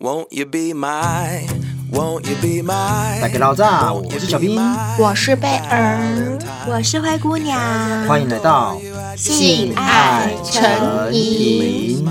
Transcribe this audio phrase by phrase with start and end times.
[0.00, 1.46] Won't you be my,
[1.92, 4.58] won't you be my 大家老早，我是小兵，
[4.98, 7.60] 我是贝儿，我是灰姑娘，
[8.08, 8.80] 欢迎来到
[9.14, 12.08] 性爱成瘾。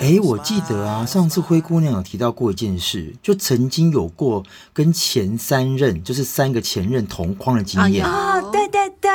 [0.00, 4.42] 哎，我记得啊，上次灰姑娘有提到过一件事，就曾经有过
[4.72, 8.04] 跟前三任，就是三个前任同框的经验。
[8.04, 9.10] 哦，对对对，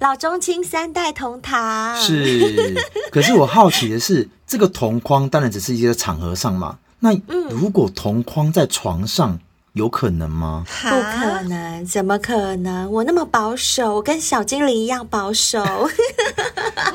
[0.00, 1.96] 老中青三代同堂。
[1.96, 2.74] 是，
[3.12, 6.78] 可是我好奇的是，这个同框当然只是一个场合上嘛。
[7.04, 7.20] 那
[7.50, 9.40] 如果同框在床上，
[9.74, 10.64] 有可能吗？
[10.82, 12.90] 不可能，怎么可能？
[12.92, 15.62] 我那么保守，我跟小精灵一样保守。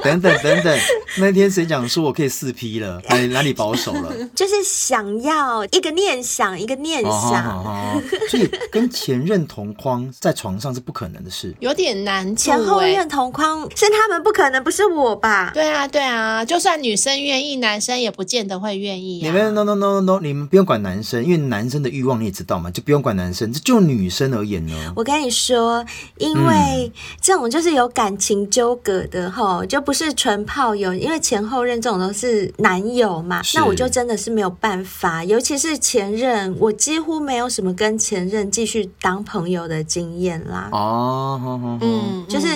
[0.04, 0.80] 等等等等，
[1.18, 3.02] 那天谁讲说我可以四 P 了？
[3.10, 4.14] 哪里哪里保守了？
[4.36, 8.00] 就是想要一个念想，一个念想。
[8.30, 12.36] 所以跟前任同框在床上是不可能的事，有点难、欸。
[12.36, 15.50] 前后任同框是他们不可能，不是我吧？
[15.54, 19.26] 对啊，对啊，就算女生愿意，男生也不见得会愿意、啊。
[19.26, 23.52] 你们 no no no no no，你们不用管男生，因为男生的欲望你也知道嘛，就不用管男生。
[23.52, 25.84] 就女生而言呢，我跟你说，
[26.18, 40.70] 因为这种就是有感情纠葛的齁，就不是纯炮友，因为前后任这种都是男友嘛，那我就真的是没有办法，尤其是前任，我几乎没有什么跟前任继续当朋友的经验啦。
[40.72, 42.48] 哦，好好好，嗯，就是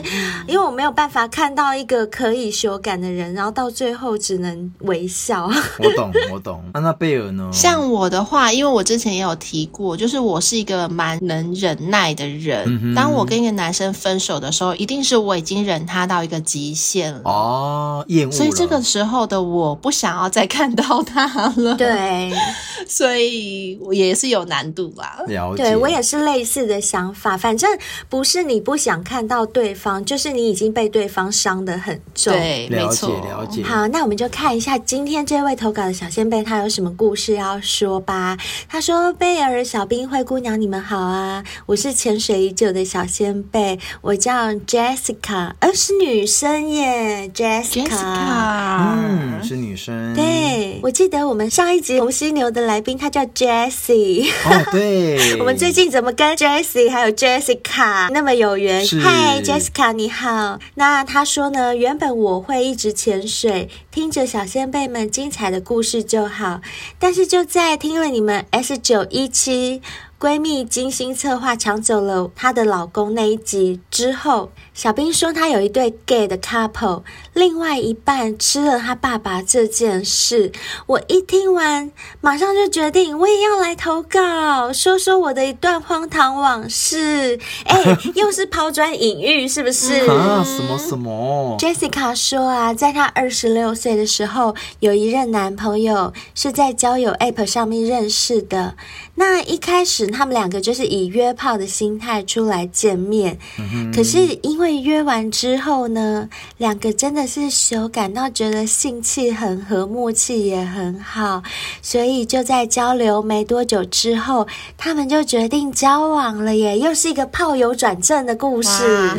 [0.48, 5.50] 因为我没有办法看到一个可以修改的人，然后到最后只能微笑。
[5.80, 6.64] 我懂，我懂。
[6.73, 7.50] 安娜贝尔呢？
[7.52, 12.64] 像我的话，因为我之前也有提过，就是我是一个蛮能忍耐的人。
[12.82, 17.22] 嗯、当我跟一个男生分手的时候，一定是我已经忍他到一个极限了。
[17.26, 18.32] 哦，厌恶。
[18.32, 21.76] 所以这个时候的我不想要再看到他了。
[21.76, 22.34] 对，
[22.90, 25.20] 所以也是有难度吧。
[25.28, 25.62] 了解。
[25.62, 27.38] 对，我也是类似的想法。
[27.38, 27.70] 反正
[28.10, 32.34] 不是你不想看到对方，就是你已经被对方伤得很重。
[32.34, 33.10] 对，没错。
[33.10, 33.64] 了解，了解。
[33.64, 38.36] 好，那我们就看一下今天这位投稿的小仙贝他有什么故事要说吧。
[38.68, 41.44] 他说：“贝尔、小兵、灰姑娘，你们好啊！
[41.66, 47.90] 我是潜水已久的小仙贝，我叫 Jessica，呃是女生耶，Jessica。
[47.90, 50.14] Jessica 嗯，是女生。
[50.14, 54.32] 对，我记得我们上一集红犀牛的来宾他叫 Jessie。
[54.46, 55.36] 哦，对。
[55.40, 58.88] 我们最近怎么跟 Jessie 还有 Jessica 那么有缘？
[59.04, 60.58] 嗨，Jessica，你好。
[60.76, 66.62] 那他说呢，原本我会一直潜水，听着小先辈们精彩的故事就好，
[66.98, 69.82] 但是就在听了你们 S 九一七。
[70.18, 77.03] 闺蜜精心策划抢走了她的老公那一集之后，小兵说他有一对 gay 的 couple，
[77.36, 80.52] 另外一半吃了他爸爸这件事，
[80.87, 87.39] 我一听完马上就决定我也要来投稿，说说我的一段荒唐往事。
[87.65, 90.09] 哎， 又是抛砖引玉，是不是？
[90.09, 98.73] 啊，什么什么？Jessica 说啊，在她二十六岁的时候，有一任男朋友是在交友 app 上面认识的。
[99.13, 103.37] 那一开始，他们两个就是以约炮的心态出来见面。
[103.59, 107.42] 嗯、可是因为约完之后呢，两个真的是
[107.76, 111.43] 有感到觉得性气很和，默契也很好，
[111.82, 116.77] 所以就在交流没多久之后，他们就决定交往了耶！
[116.80, 118.70] 又是一个炮友转正的故事，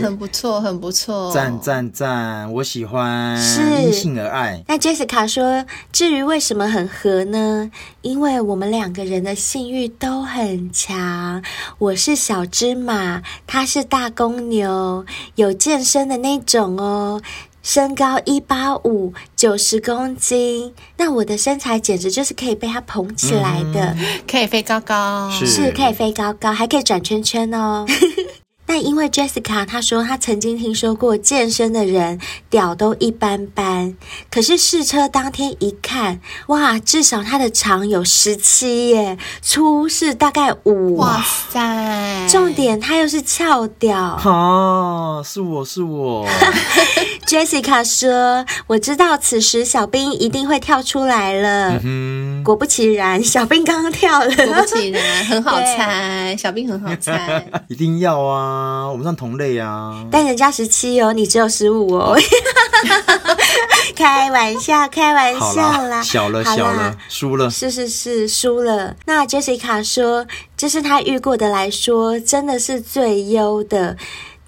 [0.01, 4.63] 很不错，很不错，赞赞赞，我喜欢，是因性而爱。
[4.69, 7.71] 那 Jessica 说，至于为什么很合呢？
[8.03, 11.43] 因为我们两个人的性欲都很强，
[11.79, 15.05] 我是小芝麻，他是大公牛，
[15.37, 17.23] 有健身的那种哦，
[17.63, 27.87] 身高一八五，九十公斤，那我的身材简直就是可以被他捧起来的，嗯、可以飞高高，是，是可以飞高高，还可以转圈圈哦。
[28.73, 32.19] 那因为 Jessica 她说她曾经听说过健身的人
[32.49, 33.95] 屌都一般般，
[34.31, 42.27] 可是试车当天一看，哇，至少他的长有十七耶，粗是大概五，哇塞！
[42.31, 46.27] 重点他又是翘屌，啊，是我是我。
[47.29, 51.79] Jessica 说：“我知道此时小兵一定会跳出来了。
[51.83, 54.35] 嗯”果不其然，小兵刚刚跳了。
[54.35, 57.47] 果不其然，很好 猜，小兵很好猜。
[57.69, 60.05] 一定要啊，我们算同类啊。
[60.11, 62.17] 但人家十七哦，你只有十五哦。
[63.95, 66.03] 开玩笑，开玩笑啦。
[66.03, 67.51] 小了，小了，输了。
[67.51, 68.97] 是是是，输了。
[69.05, 70.27] 那 Jessica 说
[70.57, 73.97] ：“这是他遇过的来说，真的是最优的。”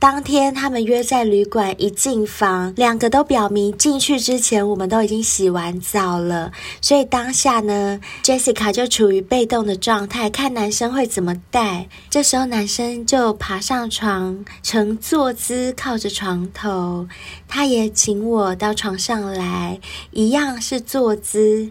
[0.05, 6.53] 当天他们约在旅馆，一进房，两个都表明进去之前我们都已经洗完澡了，
[6.83, 11.89] 所以当下呢，Jessica 就处于被动的状态，看男生会怎么带。
[12.11, 17.09] 这时候男生就爬上床，呈坐姿靠着床头，
[17.49, 19.81] 他也请我到床上来，
[20.11, 21.71] 一样是坐姿。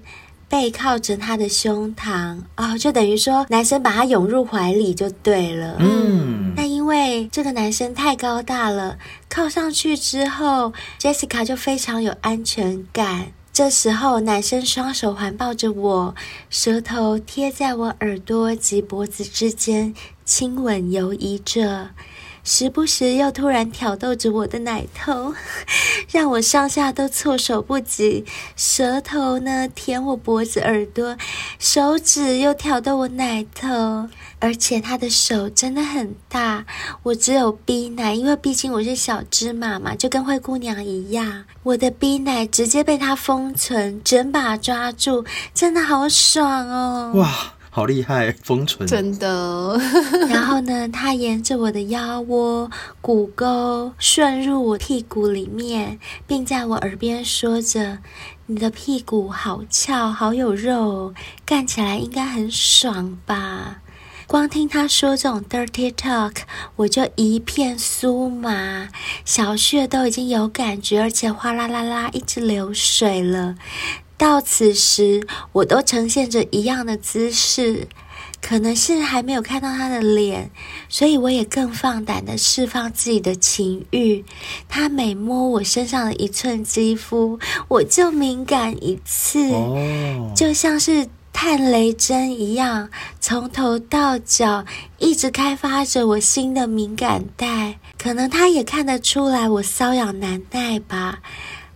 [0.54, 5.78] 背靠着他的胸膛，哦，就等于说男生把他拥入怀里就对了。
[5.80, 13.32] 嗯，那因为这个男生太高大了，靠上去之后，Jessica 就非常有安全感。
[13.52, 16.14] 这时候，男生双手环抱着我，
[16.52, 21.90] 舌头贴在我耳朵及脖子之间，亲吻游移着。
[22.44, 25.34] 时不时又突然挑逗着我的奶头，
[26.12, 28.26] 让我上下都措手不及。
[28.56, 31.18] 舌头呢，舔我脖子、耳朵，
[31.58, 34.10] 手指又挑逗我奶头，
[34.40, 36.66] 而且他的手真的很大。
[37.04, 41.46] 我只有 B 奶，因为毕竟我是小芝麻嘛，就跟灰姑娘一样。
[41.64, 47.14] 我的 B 奶直接被他封存，整把抓住，真的好爽哦！
[47.16, 47.54] 哇！
[47.76, 49.76] 好厉害，封存真的。
[50.30, 52.70] 然后呢，他沿着我的腰窝、
[53.02, 55.98] 骨沟顺入我屁股里面，
[56.28, 57.98] 并在我耳边说着
[58.46, 63.80] ：“你的屁股好翘，好有肉，干起来应该很爽吧？”
[64.26, 66.38] 光听他说这种 dirty talk，
[66.78, 68.88] 我就一片酥麻，
[69.26, 73.56] 小穴都已经有感觉，而且哗啦啦啦一直流水了。
[74.24, 77.90] 到此时，我都呈现着一样的姿势，
[78.42, 80.50] 可能是还没有看到他的脸，
[80.88, 84.24] 所以我也更放胆的释放自己的情欲。
[84.70, 87.38] 他每摸我身上的一寸肌肤，
[87.68, 89.52] 我就敏感一次，
[90.34, 92.90] 就像是探雷针一样，
[93.20, 94.64] 从头到脚
[95.00, 97.78] 一直开发着我新的敏感带。
[97.98, 101.20] 可能他也看得出来我瘙痒难耐吧。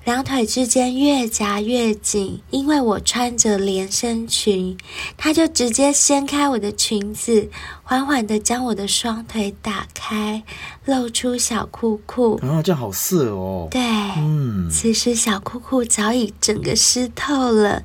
[0.08, 4.78] 两腿之间越夹越紧，因为我穿着连身裙，
[5.18, 7.50] 他就直接掀开我的裙子，
[7.84, 10.42] 缓缓地将我的双腿打开，
[10.86, 12.40] 露出小裤裤。
[12.42, 13.68] 啊，这样好色哦！
[13.70, 13.82] 对，
[14.16, 17.84] 嗯，此时小裤裤早已整个湿透了，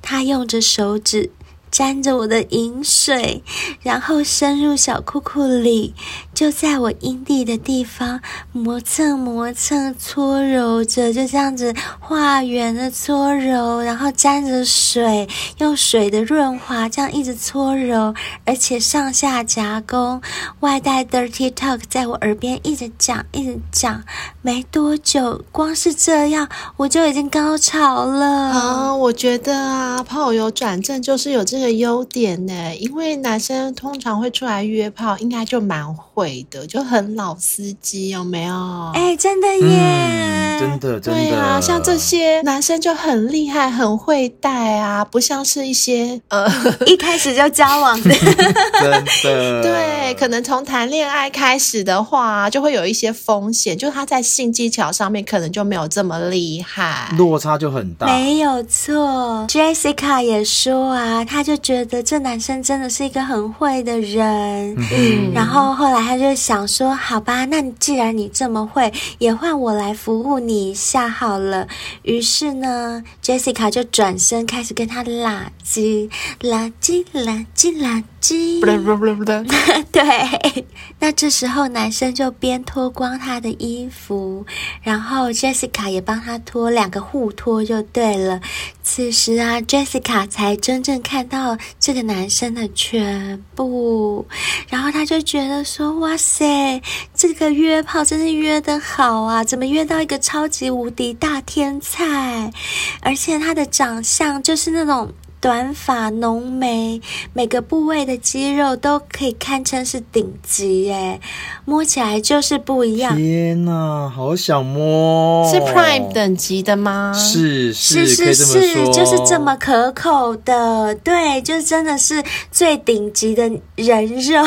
[0.00, 1.30] 他用着手指。
[1.70, 3.42] 沾着我的淫水，
[3.82, 5.94] 然后深入小裤裤里，
[6.34, 8.20] 就在我阴蒂的地方
[8.52, 15.28] 磨蹭磨蹭搓揉着，就这样子画圆的搓揉，然后沾着水，
[15.58, 18.14] 用水的润滑这样一直搓揉，
[18.44, 20.20] 而且上下夹攻，
[20.60, 24.02] 外带 dirty talk 在我耳边一直讲一直讲，
[24.42, 28.94] 没多久，光是这样我就已经高潮了啊！
[28.94, 31.70] 我觉得啊，泡友转正就是有这个。
[31.80, 38.90] 优点呢，因为男生通常会出来约炮，应该就蛮会的，就很老司机，有没有？
[38.92, 46.46] 哎，真的耶，嗯、真的，真的，对啊，像这些男生就很厉害，很会带啊，不像是一些呃
[46.86, 48.10] 一开始就交往的，
[49.22, 58.06] 真的，对，可能从谈恋爱开始的话，就会有一些风险，就他在性技巧上面可能就没有这么厉害，落差就很大。
[58.06, 61.49] 没有错，Jessica 也说啊，他就。
[61.50, 71.66] 就觉得这男生真的是一个很会的人，嗯，然后后来他就想说，好吧，那既然你这么会，也换我来服务你一下好了。
[72.02, 76.08] 于是呢，Jessica 就转身开始跟他拉鸡，
[76.40, 78.60] 拉鸡，拉鸡，拉鸡，
[79.90, 80.66] 对。
[80.98, 84.44] 那这时候男生就边脱光他的衣服，
[84.82, 88.40] 然后 Jessica 也帮他脱，两个互脱就对了。
[88.82, 94.26] 此时啊，Jessica 才真正看到这个男生的全部，
[94.68, 96.82] 然后他就觉得说：“哇塞，
[97.14, 99.42] 这个约炮真是约得好啊！
[99.42, 102.52] 怎么约到一个超级无敌大天才？
[103.00, 107.00] 而且他的长相就是那种……”短发浓眉，
[107.32, 111.18] 每个部位的肌肉都可以堪称是顶级耶，
[111.64, 113.16] 摸起来就是不一样。
[113.16, 115.50] 天哪，好想摸！
[115.50, 117.14] 是 Prime 等级的吗？
[117.16, 124.44] 是是是是，就是这么可口的，对，就是真的是最顶级的人肉。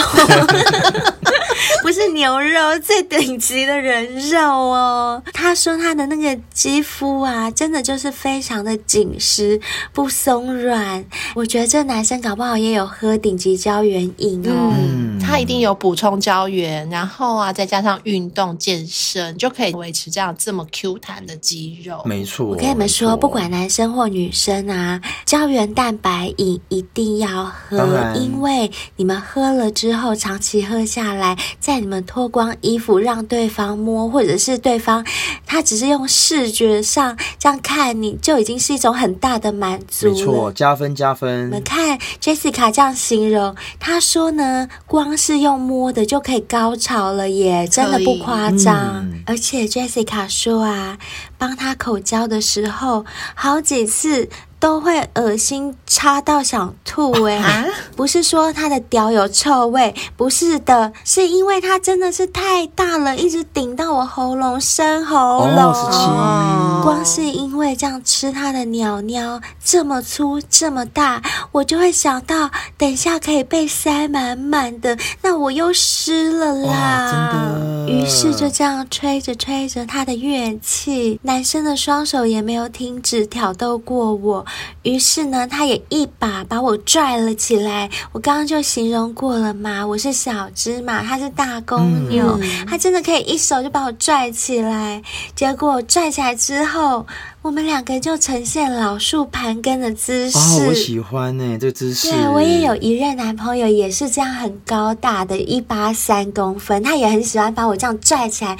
[1.81, 5.21] 不是牛肉，最顶级的人肉哦。
[5.33, 9.59] 他说他的那个肌肤啊，真的就是非常的紧实，
[9.91, 11.03] 不松软。
[11.35, 14.73] 我觉得这男生搞不好也有喝顶级胶原饮哦。
[14.77, 22.01] 嗯，他一定有补充胶原，然后啊，再加上运动健身，就可以维持这样这么 Q 弹的肌肉。
[22.05, 27.77] 没错，我跟你们说，不管男生或女生啊，胶原蛋白饮一定要喝，
[28.15, 35.05] 因为你们喝了之后，长期喝下来，在你们脱光衣服让对方摸，或者是对方
[35.45, 40.07] 他只是用视觉上这样看你，就已经是一种很大的满足。
[40.07, 41.47] 没错，加分加分。
[41.47, 49.01] 你们看 Jessica 这样形容，她说呢，光是用摸的就可以高潮了耶，真的不夸张。
[49.03, 50.97] 嗯、而且 Jessica 说啊，
[51.37, 53.05] 帮她口交的时候，
[53.35, 54.29] 好几次。
[54.63, 65.73] 都会恶心，插到想吐哎、不是说他的屌有臭味，不是的，是因为它真的是太大了，一直顶到我喉咙深喉咙。
[65.73, 77.11] 哦、光是因为这样吃他的鸟鸟这么粗这么大，我就会想到等一下可以被塞满满的，那我又湿了啦。
[77.11, 77.73] 真的。
[77.85, 84.45] 于是就这样吹着吹着他的乐器，男生的双手也没有停止挑逗过我。
[84.83, 87.89] 于是呢，他也一把把我拽了起来。
[88.11, 95.01] 我刚刚就形容过了嘛，我是小只嘛，他是大公牛，嗯、他真的可以一手就把我拽起来。
[95.35, 97.05] 结果拽起来之后，
[97.43, 100.37] 我们两个就呈现老树盘根的姿势。
[100.37, 102.09] 哦，我喜欢呢，这姿势。
[102.09, 108.57] 对，我也有一任男朋友，也是这样很高大的，一八三公分，他也很喜欢把我这样拽起来，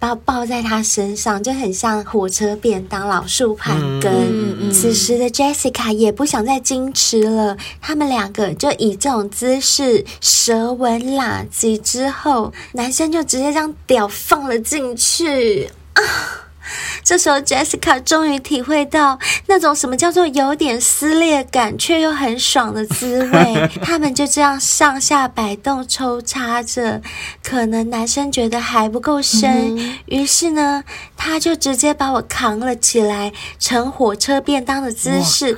[0.00, 4.12] 把我抱在他身上，就很像火车便当老树盘根。
[4.12, 16.02] 嗯嗯、此时的 Jessica 也不想再矜持了，他们两个就以这种姿势舌吻喇舌之后，男生就直接将屌放了进去啊。
[17.04, 23.70] 这时候，Jessica 终于体会到那种什么叫做有点撕裂感却又很爽的滋味。
[23.82, 27.00] 他们就这样上下摆动抽插着，
[27.42, 30.84] 可能男生觉得还不够深，嗯、于是呢，
[31.16, 35.56] 他就直接把我扛了起来，乘火车便当的姿势，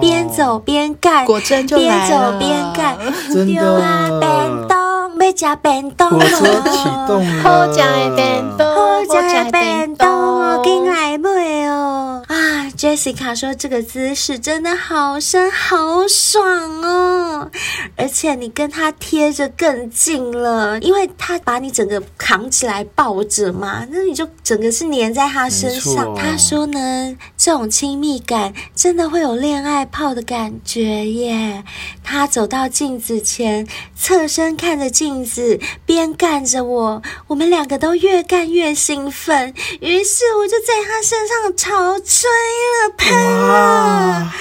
[0.00, 2.98] 边走边干，果真就边走边干，
[3.32, 3.82] 真的。
[3.82, 4.81] 啊，便当，
[5.24, 6.36] 要吃便当，火车
[6.70, 9.08] 启动了，好食的便当，好吃
[9.44, 10.62] 的便当。
[10.62, 11.41] 紧来没哦啊
[12.78, 17.50] ！Jessica 说这个姿势真的好深好爽哦，
[17.96, 26.14] 而且你跟他贴着更近了，因为他把你整个扛起来抱着嘛，那你就整个是粘在他身上。
[26.14, 31.64] 他说呢，这种亲密感真的会有恋爱泡的感觉耶。
[32.04, 40.52] 他走到镜子前，侧身看着镜子，边干着我，我们两个都越干越兴奋，于是我。
[40.52, 42.28] 就在他身上潮吹
[42.62, 43.12] 了，喷
[43.48, 44.32] 了。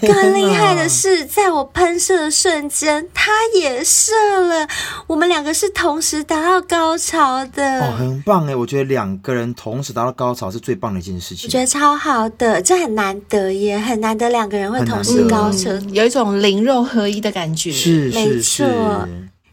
[0.00, 4.66] 更厉害的是，在我喷射的瞬间，他也射了。
[5.06, 7.80] 我们两个是同时达到高潮的。
[7.80, 8.56] 哦，很棒哎！
[8.56, 11.46] 我觉得两个人同时达到高潮是最棒的一件事情。
[11.46, 17.70] 我觉得超好的，这很难得耶，很难得两个人会同时高潮，有一种灵肉合一的感觉。
[17.70, 19.08] 是，是，没错。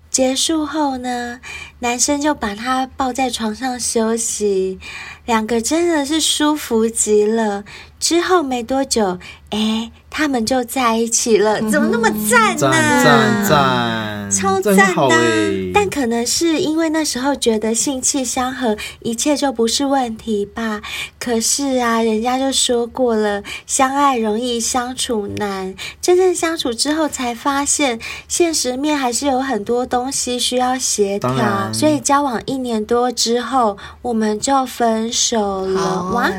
[0.09, 1.39] 结束后呢，
[1.79, 4.79] 男生就把他抱在床上休息。
[5.25, 7.63] 两个真的是舒服极了。
[8.00, 9.17] 之后没多久，
[9.50, 11.60] 哎，他们就在一起了。
[11.69, 12.60] 怎么那么赞呢？
[12.60, 15.72] 赞赞赞，超赞的！
[15.74, 20.84] 但可能是因为那时候觉得性气相合，一切就不是问题吧。
[21.19, 25.74] 可是啊，人家就说过了，相爱容易相处难。
[26.00, 31.66] 真正相处之后，才发现现实面还是有很多东西需要协调。
[31.74, 35.79] 所以交往一年多之后，我们就分手了。
[35.79, 36.31] 好哇，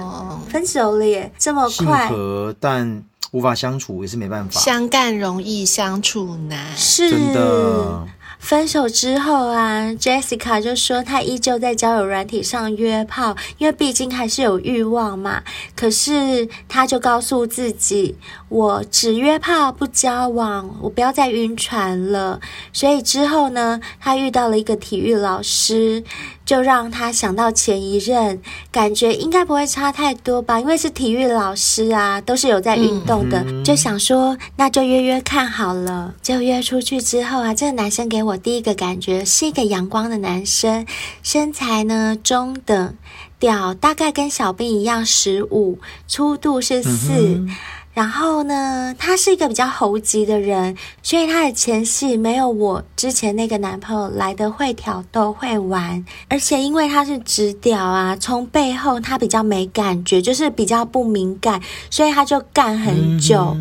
[0.49, 1.33] 分手了耶！
[1.39, 4.61] 这么快，合但无法相处也是没办法。
[4.61, 8.07] 相干容易相处难，是真的。
[8.39, 15.43] 分手之后啊，Jessica 就说她依旧在交友软体上约炮，因为毕竟还是有欲望嘛。
[15.77, 18.17] 可是她就告诉自己，
[18.49, 22.41] 我只约炮不交往，我不要再晕船了。
[22.73, 26.05] 所以之后呢，她遇到了一个体育老师。
[26.49, 28.41] 就让他想到前一任，
[28.73, 36.15] 感觉应该不会差太多吧，因为是体育老师啊，都是有在运动的，嗯、就想说那就约约看好了。
[36.23, 40.87] 就约出去之后啊，这个男生给我第一个感觉是一个阳光的男生，
[41.23, 42.95] 身材呢中等，
[43.39, 47.13] 屌大概跟小兵一样十五，粗度是四。
[47.13, 47.55] 嗯
[47.99, 56.07] 然后呢，他是一个比较猴急的人，所以他的前戏没有我之前那个男朋友来的会挑逗、会玩。
[56.29, 63.57] 而且因为他是直屌啊，从背后他比较没感觉，就是比较不敏感，所以他就干很久。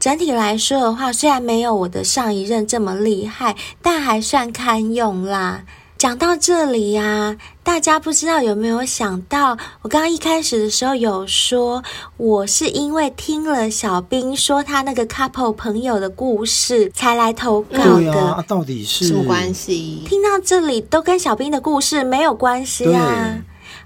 [0.00, 5.64] 整体来说的话，虽然没有我的上一任这么厉害，但还算堪用啦。
[5.98, 11.82] 讲到这里呀、啊，大家不知道有没有想到，我刚刚一开始的时候有说，
[12.18, 18.02] 我是因为听了小兵说他那个 couple 朋友的故事才来投稿的。
[18.02, 20.02] 对啊，到底是什么关系？
[20.06, 23.38] 听到这里都跟小兵的故事没有关系啊。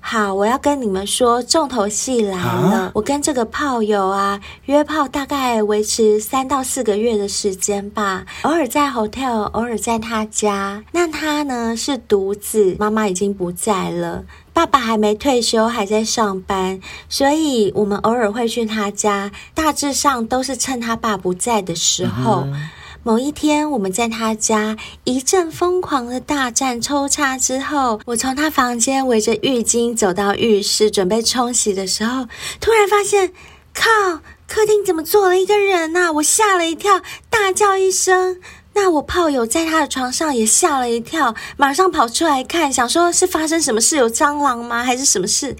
[0.02, 2.42] 好，我要跟你们说，重头戏来了。
[2.42, 10.82] 啊、我跟这个炮友啊，约炮大概维持三到四个月的时间吧，偶尔在 hotel，偶尔在他家。
[10.92, 22.44] 那他呢是独子，妈妈已经不在了，爸爸还没退休，还在上班，所以我们偶尔会去他家，大致上都是趁他爸不在的时候。
[22.46, 22.68] 嗯
[23.02, 32.26] 某一天，我们在他家一阵疯狂的大战抽插之后，我从他房间围着浴巾走到浴室准备冲洗的时候，
[32.60, 33.32] 突然发现，
[33.72, 36.12] 靠，客厅怎么坐了一个人啊？
[36.12, 38.38] 我吓了一跳，大叫一声。
[38.72, 44.84] 那我炮友在他的床上也吓了一跳，马上跑出来看，想说是发生什么事，有蟑螂吗？
[44.84, 45.56] 还是什么事？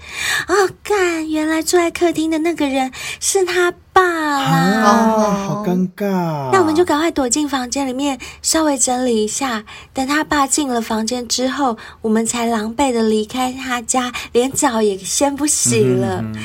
[0.47, 1.29] 啊、哦，干！
[1.29, 4.81] 原来坐在客厅的那个人是他爸啦！
[4.81, 6.49] 啊，好尴尬。
[6.51, 9.63] 那我们就赶快躲进房间里面，稍微整理一下。
[9.93, 16.21] 等他爸进了房间之后，我们才狼狈的离开他家，连澡也先不洗了。
[16.21, 16.35] 嗯、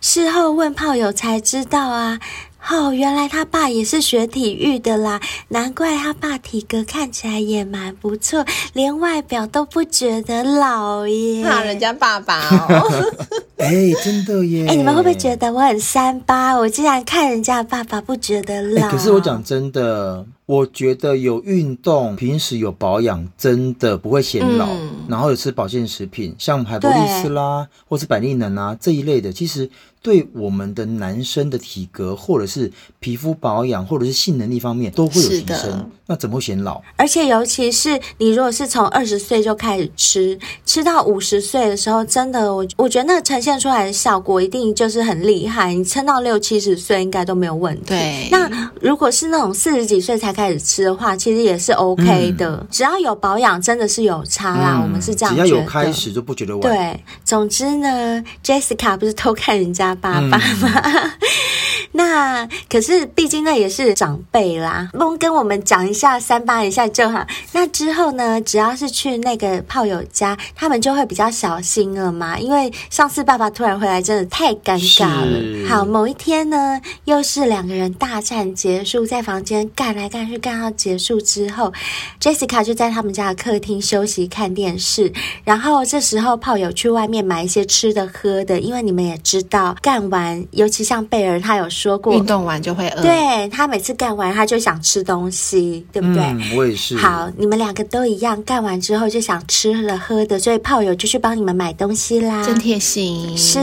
[0.00, 2.20] 事后问炮友才知道啊。
[2.68, 11.44] 哦，原来他爸也是学体育的啦，难怪他爸体格看起来也蛮不错，连外表都不觉得老耶。
[11.44, 13.14] 怕人家爸爸哦，
[13.58, 14.66] 哎、欸，真的耶！
[14.66, 16.54] 哎、欸，你们会不会觉得我很三八？
[16.54, 18.88] 我竟然看人家爸爸不觉得老？
[18.88, 20.26] 欸、可是我讲真的。
[20.46, 24.66] 我觉得有运动，平时有保养，真的不会显老。
[24.66, 29.70] 嗯、然后有吃保健食品，像海博力斯啦，或是百利能啊这一类的，其实
[30.02, 35.90] 对我们的男生的体格，或者是皮肤保养，或者是性能力方面，都会有提升。
[36.06, 36.80] 那怎么会显老？
[36.96, 45.72] 而且尤其是你如果是从二十岁就开始吃，吃到五十岁的时候，真的，我我觉得那个呈现出来的效果一定就是很厉害。
[45.72, 47.84] 你撑到六七十岁应该都没有问题。
[47.88, 48.28] 对。
[48.30, 54.78] 那如果是那种四十几岁才开始吃的话，其实也是 OK 的，嗯、只要有保养，真的是有差啦。
[54.78, 56.62] 嗯、我们是这样觉得，只要有开始就不觉得晚。
[56.62, 60.38] 对，总之呢，Jessica 不是偷看人家爸爸妈？
[60.38, 61.12] 嗯、
[61.92, 67.24] 那可是毕竟那也是长辈啦，不跟我们讲一下三八一下就好。
[67.52, 75.68] 那之后呢，只要是去那个炮友家，他们就会比较小心了嘛，因为上次爸爸突然回来，真的太尴尬了。
[75.68, 80.40] 好，某一天呢，又是两个人大战结束，在房间干来干去。
[80.40, 81.70] 干到结束之后
[82.18, 85.12] ，Jessica 就在他们家的客厅休息看电视。
[85.44, 93.02] 然后这时候炮友去外面买一些吃的喝的，因为你们也知道，干完尤其像贝尔他有说过，运动完就会饿。
[93.02, 96.22] 对，他每次干完他就想吃东西，对不对？
[96.22, 96.96] 嗯，我也是。
[96.96, 102.44] 好，你们两个都一样，干完之后就想吃了喝的，所以炮友就去帮你们买东西啦。
[102.44, 103.36] 真贴心。
[103.38, 103.58] 是，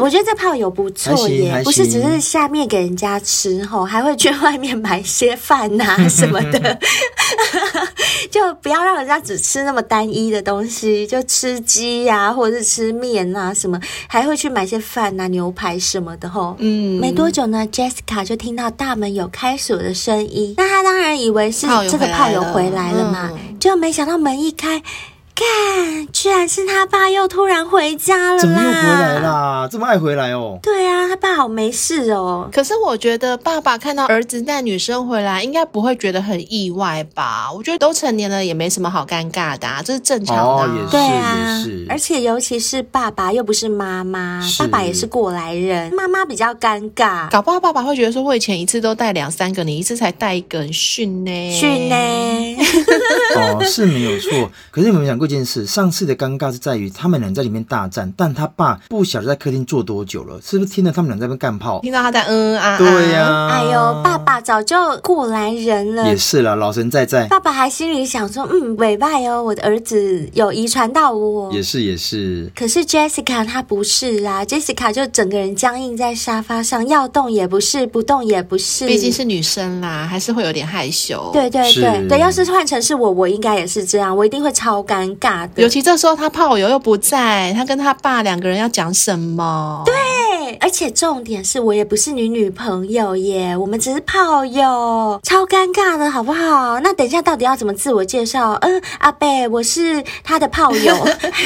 [0.00, 6.08] 我觉得这炮友不错耶，不是只是下面给人家吃吼，还会去外面买些饭呐、啊。
[6.08, 6.78] 什么的，
[8.30, 16.54] 就不要让人家只吃那么单一的东西，就吃鸡呀、啊，或者是吃面啊，什么还会去买些饭啊、牛排什么的吼。
[16.60, 24.80] 嗯，没多久呢，Jessica 就听到大门有开锁的声音，那她当然以为是这个炮友回来了嘛，就、嗯、没想到门一开。
[25.36, 28.38] 看，居然是他爸又突然回家了啦！
[28.40, 29.68] 怎么又回来啦？
[29.70, 30.58] 这么爱回来哦？
[30.62, 32.48] 对啊，他爸好没事哦。
[32.50, 37.52] 可是我觉得爸爸看到儿子带女生回来，应该不会觉得很意外吧？
[37.52, 40.42] 我觉得都成年了，也没什么好尴尬的啊，这是正常的。
[40.42, 41.86] 哦，也是，对啊，也是。
[41.90, 47.30] 而且尤其是爸爸又不是妈妈，爸爸也是过来人，妈妈比较尴尬。
[47.30, 51.52] 搞不好爸爸会觉得说，我以前一次都带两三个，你一次才带一个，很逊呢？
[51.52, 51.94] 逊呢？
[53.36, 54.50] 哦，是没有错。
[54.70, 55.25] 可是你有没有想过？
[55.26, 61.80] 这件事，上次的尴尬是在于他们俩在里面大战，但他爸不晓得在客厅坐多久了，是不是听到他们俩在那边干炮？
[61.80, 67.26] 听到他在嗯，嗯啊，啊，对呀、啊，哎呦，爸爸早就过来人了，也是了，老神在在。
[67.26, 72.50] 爸爸还心里想说，嗯，尾巴哦，我的儿子有遗传到我，也是也是。
[72.54, 81.30] 可是 Jessica 她不是啊，Jessica 就整个人僵硬在沙发上，要动也不是，不动也不是，毕竟是女生啦，还是会有点害羞。
[81.32, 89.82] 对对对对，要是换成是我，我应该也是这样，我一定会超尴尬的，尤其这时候他炮友又不在，他跟他爸两个人要讲什么？
[89.84, 96.80] 对，而且重点是我也不是你女朋友耶，我们只是炮友，超尴尬的好不好？
[96.80, 98.52] 那等一下到底要怎么自我介绍？
[98.62, 100.94] 嗯，阿贝，我是他的炮友，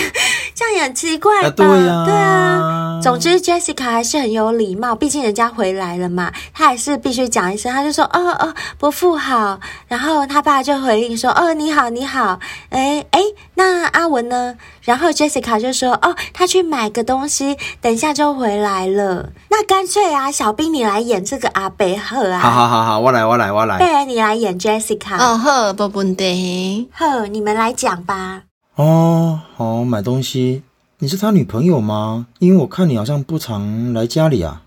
[0.55, 1.49] 这样也很奇怪吧？
[1.49, 3.01] 啊对啊，对啊。
[3.03, 13.21] 总之，Jessica 还是很有礼貌，毕竟人家回来了嘛，他还是必须讲一声，他就说：“哦哦，伯父好。”然后他爸就回应说：“哦，你好，你好。”哎哎，
[13.61, 14.57] 那阿文呢？
[14.85, 19.29] 然后 Jessica 就说：“哦，他去买个东西，等一下就回来了。
[19.51, 22.41] 那干脆啊，小兵你来演这个阿贝赫啊！
[22.41, 23.79] 好好好好，我来我来我来。
[23.79, 25.19] 贝儿你来演 Jessica。
[25.19, 26.89] 哦呵，不不的。
[26.95, 28.45] 呵，你们来讲吧。
[28.77, 30.63] 哦，好，买东西。
[31.01, 32.29] 你是他女朋友吗？
[32.39, 34.63] 因为我看你好像不常来家里啊。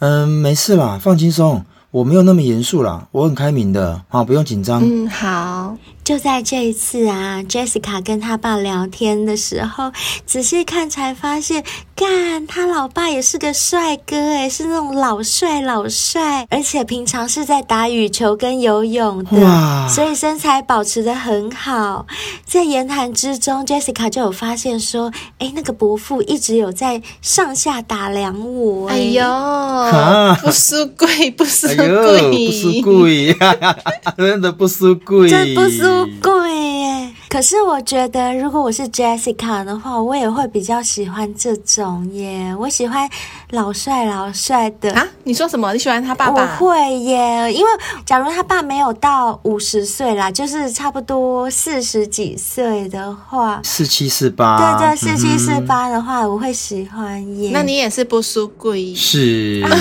[0.00, 1.64] 嗯，没事啦，放轻松。
[1.92, 4.80] 我没有那么严肃啦，我很开明的，好，不用紧张。
[4.82, 5.76] 嗯，好。
[6.02, 9.92] 就在这一次啊，Jessica 跟他爸聊天的时候，
[10.26, 11.62] 仔细看才发现，
[11.94, 22.04] 干他老爸也是个帅哥诶，是那种老帅老帅，而且平常是在打羽球跟游泳的，所以身材保持的很好。
[22.44, 28.88] 在言谈之中，Jessica 就有发现说，诶，那个伯父一直有在上下打量我。
[28.88, 29.22] 哎呦，
[30.42, 33.36] 不输贵，不输贵，不输贵，
[34.16, 36.06] 真的不输鬼，真不输。
[36.06, 42.54] 不贵耶，可是我觉得如果我是 Jessica 的话，我也会比较喜欢这种耶。
[42.60, 43.08] 我喜欢
[43.52, 45.08] 老帅老帅的啊！
[45.24, 45.72] 你说什么？
[45.72, 46.42] 你喜欢他爸爸？
[46.42, 47.70] 我会耶，因为
[48.04, 57.50] 假如他爸没有到五十岁啦，就是差不多四十几岁的话，四七四八，对对，四七四八的话，我会喜欢耶。
[57.54, 59.72] 那你也是不输贵，是啊，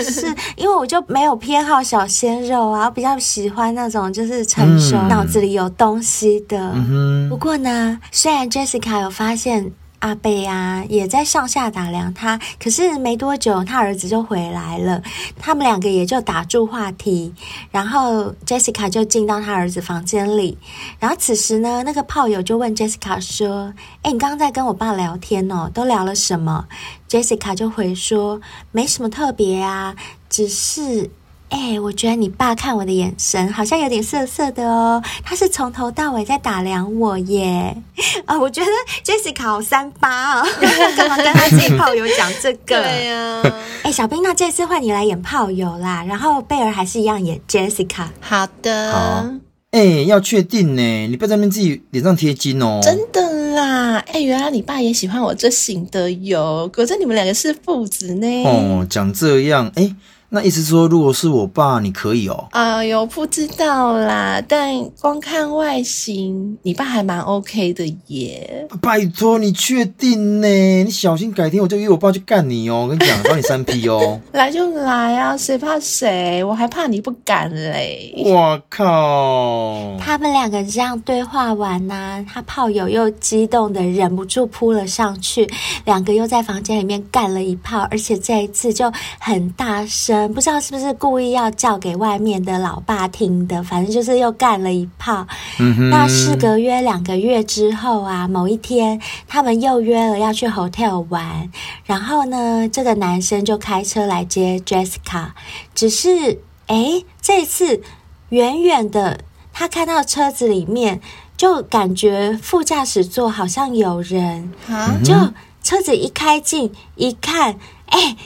[0.00, 5.56] 是因为我就没有偏好小鲜肉啊，我比较喜欢那种就是成熟、嗯、脑子里。
[5.56, 6.85] 有东西的，嗯、
[7.28, 15.02] 不过呢，虽然 Jessica 有发现阿贝啊也在上下打量他，可是没多久他儿子就回来了，
[15.38, 17.34] 他们两个也就打住话题，
[17.70, 20.58] 然后 Jessica 就进到他儿子房间里，
[21.00, 23.72] 然后此时呢，那个炮友就问 Jessica 说
[24.02, 26.66] ：“哎，你刚刚在跟我爸聊天哦，都聊了什么
[27.08, 28.40] ？”Jessica 就回说
[28.72, 29.96] ：“没什么特别啊，
[30.28, 31.10] 只是……”
[31.48, 35.02] 哎、欸，我觉得你爸看我的眼神好像有点涩涩的哦。
[35.24, 37.76] 他是从头到尾在打量我耶。
[38.26, 38.70] 啊，我觉得
[39.04, 40.48] Jessica 好三八哦，
[40.96, 42.82] 干嘛跟他自己炮友讲这个？
[42.82, 43.42] 对呀、啊。
[43.82, 46.04] 哎、欸，小兵，那这次换你来演炮友啦。
[46.04, 48.08] 然后贝儿还是一样演 Jessica。
[48.20, 48.92] 好的。
[48.92, 49.26] 好。
[49.70, 52.80] 哎、欸，要确定呢，你不要在那边自己脸上贴金哦。
[52.82, 53.20] 真的
[53.54, 53.98] 啦。
[53.98, 56.68] 哎、欸，原来你爸也喜欢我这型的哟。
[56.74, 58.44] 果真你们两个是父子呢。
[58.44, 59.96] 哦，讲这样，哎、欸。
[60.28, 62.48] 那意思说，如果是我爸，你可以哦？
[62.50, 64.42] 哎呦，不知道啦。
[64.46, 68.66] 但光看外形，你爸还蛮 OK 的耶。
[68.82, 70.48] 拜托，你确定呢？
[70.82, 72.82] 你小心改天我就约我爸去干你哦！
[72.82, 74.20] 我跟你讲，帮你三 P 哦。
[74.32, 76.42] 来就来啊，谁怕谁？
[76.42, 78.12] 我还怕你不敢嘞。
[78.24, 79.96] 我靠！
[80.00, 85.48] 他们两个这样对话完呢、啊，他炮友又激动的忍不住扑了上去，
[85.84, 90.15] 两个又在房间里面干了一炮，而且这一次就很大声。
[90.28, 95.26] 不知道是不是故意要叫给外面的老爸听的，反正就是又干了一炮。
[95.58, 95.90] 嗯哼。
[95.90, 101.50] 那事隔约两个月之后啊，某一天他们又约了要去 hotel 玩，
[101.84, 105.28] 然后呢，这个男生就开车来接 Jessica，
[105.74, 107.82] 只是诶，这次
[108.28, 109.20] 远远的
[109.52, 111.00] 他看到车子里面，
[111.36, 115.14] 就感觉副驾驶座好像有人，啊，就
[115.62, 117.56] 车子一开进一看，
[117.90, 118.16] 诶。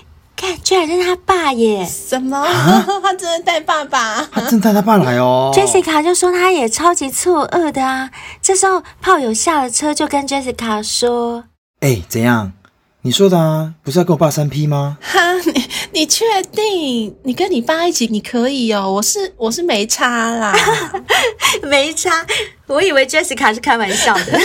[0.41, 1.85] 看，居然是他爸耶！
[1.85, 2.39] 什么？
[2.39, 4.27] 啊、 他真的带爸爸？
[4.33, 5.53] 他真带他爸来哦。
[5.55, 8.11] Jessica 就说他也超级错愕的啊。
[8.41, 11.45] 这时候炮友下了车，就跟 Jessica 说
[11.81, 12.53] ：“哎、欸，怎样？
[13.03, 13.75] 你说的啊？
[13.83, 15.19] 不是要跟我爸三 P 吗？” 哈，
[15.55, 17.15] 你你确定？
[17.25, 18.91] 你跟你爸一起，你可以哦。
[18.91, 20.55] 我是我是没差啦，
[21.69, 22.27] 没差。
[22.67, 24.41] 我以为 Jessica 是开玩笑的。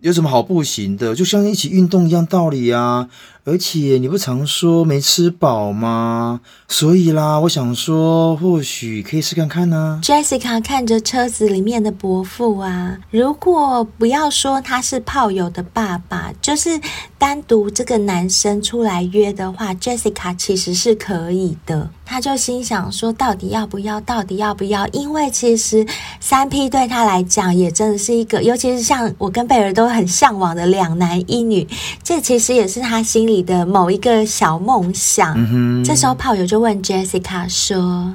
[0.00, 1.14] 有什么好不行的？
[1.14, 3.06] 就像一起运动一样道理啊！
[3.50, 6.40] 而且你不常说没吃饱吗？
[6.68, 10.04] 所以啦，我想说，或许可以试看看呢、啊。
[10.04, 16.80] Jessica 看着车子里面的伯父啊，如果不要说他是炮友的爸爸，就是
[17.18, 21.90] 单独这个男生出来约的话，Jessica 其实是可以的。
[22.10, 24.00] 他就心想说，到底要不要？
[24.00, 24.84] 到底要不要？
[24.88, 25.86] 因为其实
[26.18, 31.64] 三 P 对他来讲也真的是一个，尤其是像我跟贝儿都很向往的两男一女，
[32.02, 35.34] 这其实也是他心里的某一个小梦想。
[35.36, 35.84] 嗯哼。
[35.84, 38.12] 这时候炮友就问 Jessica 说：“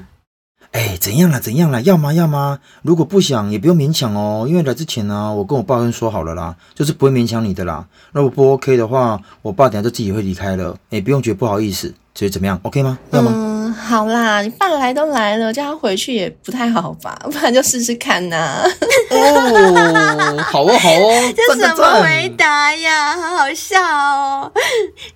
[0.73, 1.39] 哎，怎样了？
[1.39, 1.81] 怎样了？
[1.84, 2.13] 要吗？
[2.13, 2.60] 要吗？
[2.81, 7.88] 如果不想也不用勉强哦，因为来之前呢，我跟我爸跟说好了啦，就是不会勉强你的啦。
[8.12, 11.93] 如果不 OK 的话，我爸等下就自己会离开了，也，不用觉得不好意思。
[12.13, 12.99] 所以怎么样？OK 吗？
[13.12, 17.20] 要吗？”嗯好啦，你爸来都来了，叫他回去也不太好吧？
[17.24, 18.64] 不然就试试看呐、啊。
[19.12, 23.16] 哦，好哦，好哦，这怎么回答呀？
[23.16, 24.52] 好好笑哦。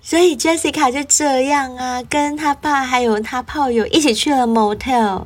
[0.02, 5.24] 所以 Jessica 就这样啊，跟他爸还有他炮友一起去了 motel。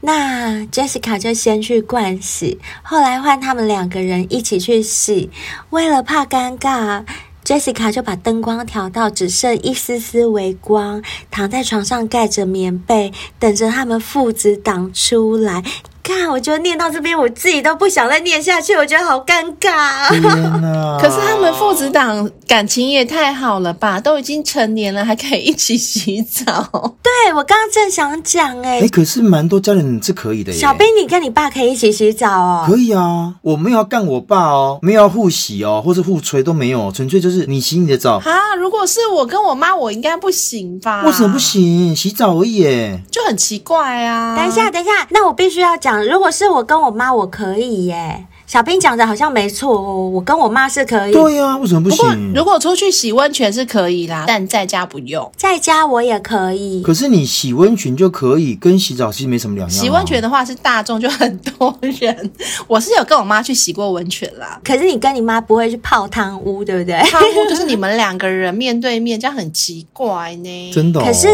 [0.00, 5.30] 那 Jessica 就先去灌洗，后来换他们两个人一起去洗。
[5.70, 7.04] 为了怕尴尬。
[7.48, 15.64] Jessica 就把灯光调到只剩一丝丝微光，躺在床上盖着棉被，等着他们父子档出来。
[16.08, 20.08] 看，我觉得念到这边，我自己都不想再念下去，我觉得好尴尬。
[20.98, 24.00] 可是他们父子档感情也太好了吧？
[24.00, 26.42] 都已经成年了，还可以一起洗澡。
[27.02, 30.58] 对，我刚刚正想讲哎、欸，可是蛮多家人是可以的耶。
[30.58, 32.64] 小兵，你跟你爸可以一起洗澡哦？
[32.66, 38.16] 可以啊，我没有要干我爸哦，没有要互洗哦，或是互吹都没有，纯粹就是你洗你的澡。
[38.24, 41.02] 啊，如果是我跟我妈，我应该不行吧？
[41.04, 41.94] 为什么不行？
[41.94, 44.36] 洗澡而已耶，就很奇怪啊。
[44.36, 48.26] 等一下，等一下，那我必须要讲，如果是我跟我妈，我可以耶。
[48.46, 51.12] 小兵讲的好像没错哦，我跟我妈是可以。
[51.12, 52.32] 对呀、啊，为什么不行？
[52.32, 55.30] 不如果出去洗温泉是可以啦，但在家不用。
[55.36, 56.82] 在家我也可以。
[56.82, 59.82] 可是你洗温泉就可以，跟洗澡其实没什么两样、啊。
[59.82, 62.32] 洗温泉的话是大众，就很多人。
[62.66, 64.58] 我是有跟我妈去洗过温泉啦。
[64.64, 66.98] 可是你跟你妈不会去泡汤屋，对不对？
[67.10, 70.72] 汤屋就是你们两个人面对面，这样很奇怪呢。
[70.72, 71.04] 真的、哦。
[71.04, 71.28] 可是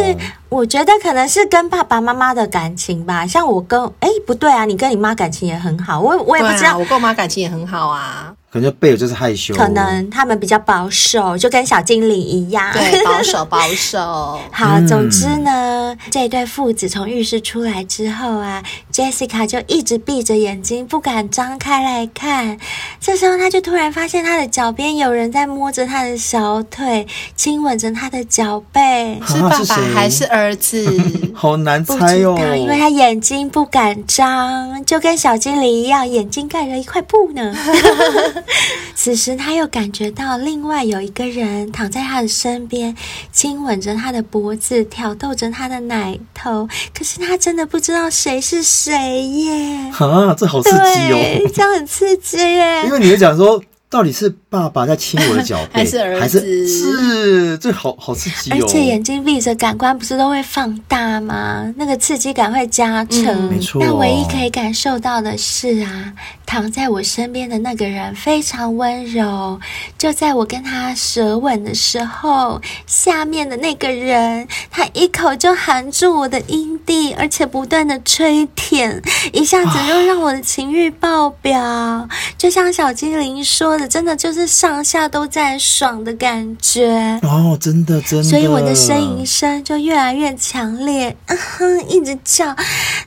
[0.55, 3.27] 我觉得可能是跟爸爸妈妈的感情吧。
[3.27, 5.99] 像我跟哎不对啊，你跟你妈感情也很好。
[6.01, 8.33] 我我也不知道，我跟我妈感情也很好啊。
[8.55, 14.39] 可能贝尔就是害羞，可能他们比较保守，就跟小精灵一样，对，保守保守。
[14.53, 18.63] 好，总之呢，嗯、这对父子从浴室出来之后啊
[18.93, 22.57] ，Jessica 就一直闭着眼睛，不敢张开来看。
[23.01, 30.89] 这时候，他就突然发现他的脚边有人在摸着他的小腿，亲吻着他的脚背，是爸爸还是儿子？
[31.35, 37.53] 好难猜哦，因为他眼睛不敢张，就跟小精灵一样，眼睛盖着一块布呢。
[38.95, 42.97] 此时，他又感觉到另外有一个人躺在他的身边，
[43.33, 46.69] 亲吻着他的脖子，挑逗着他的奶头。
[46.97, 49.91] 可是他真的不知道谁是谁耶！
[49.99, 50.77] 啊，这好刺激
[51.13, 51.51] 哦！
[51.55, 52.85] 这样很刺激耶！
[52.87, 53.63] 因为你会讲说。
[53.95, 56.21] 到底是爸爸在亲我的脚 背，还是儿子？
[56.21, 58.57] 还是是这好好刺激哦！
[58.61, 61.73] 而且眼睛闭着，感官不是都会放大吗？
[61.77, 63.25] 那个刺激感会加成。
[63.27, 63.81] 嗯、没错。
[63.81, 66.13] 但唯一可以感受到的是啊，
[66.45, 69.61] 躺在我身边的那个人非常温柔。
[69.97, 79.01] 就在我跟他舌吻的时候，下面的那个人他一口就含住我的阴蒂，而且不断的吹舔，
[79.33, 81.63] 一下子就让我的情欲爆表。
[81.63, 83.84] 啊、就像小精灵说的。
[83.87, 87.19] 真的就是上下都在爽的感觉。
[87.23, 92.55] 哦，真的真的，所以我的呻吟声就越来越强烈，啊哼，一直叫，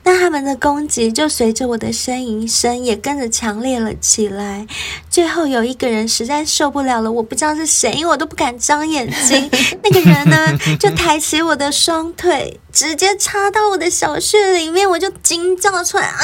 [0.02, 4.66] 那他们的攻击就随着我的呻吟声也跟着强烈了起来。
[5.18, 9.50] 最后有一个人实在受不了了，我不知道是谁，因为我都不敢张眼睛。
[9.82, 12.60] 那个人呢，就抬起我的双腿。
[12.70, 16.22] 直接插到我的小穴里面，我就惊叫出来啊！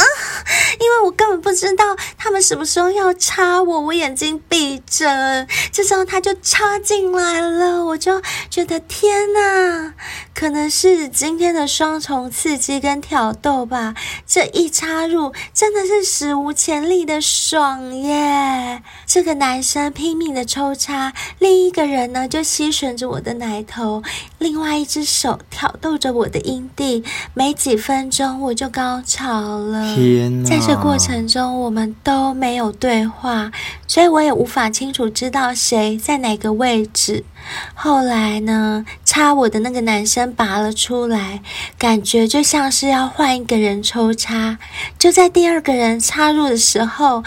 [0.79, 1.85] 因为我根本不知道
[2.17, 9.95] 他们什么时候要插我，我眼睛闭着，这时候他就插进来了，我就觉得天哪，
[10.33, 13.95] 可能是今天的双重刺激跟挑逗吧。
[14.25, 18.84] 这一插入真的是史无前例的爽耶！
[19.07, 24.03] 这个男生拼命的抽插，另一个人呢就吸吮着我的奶头，
[24.39, 26.45] 另外一只手挑逗着我的。
[26.45, 29.97] 阴蒂，没几分钟我就高潮了。
[29.97, 30.49] 天哪！
[30.51, 33.51] 在这过程中，我们都没有对话，
[33.87, 37.25] 所以我也无法清楚知道谁在哪个位置。
[37.73, 41.41] 后来呢，插我的那个男生拔了出来，
[41.79, 44.59] 感觉就像是要换一个人抽插。
[44.99, 47.25] 就在第二个人插入的时候。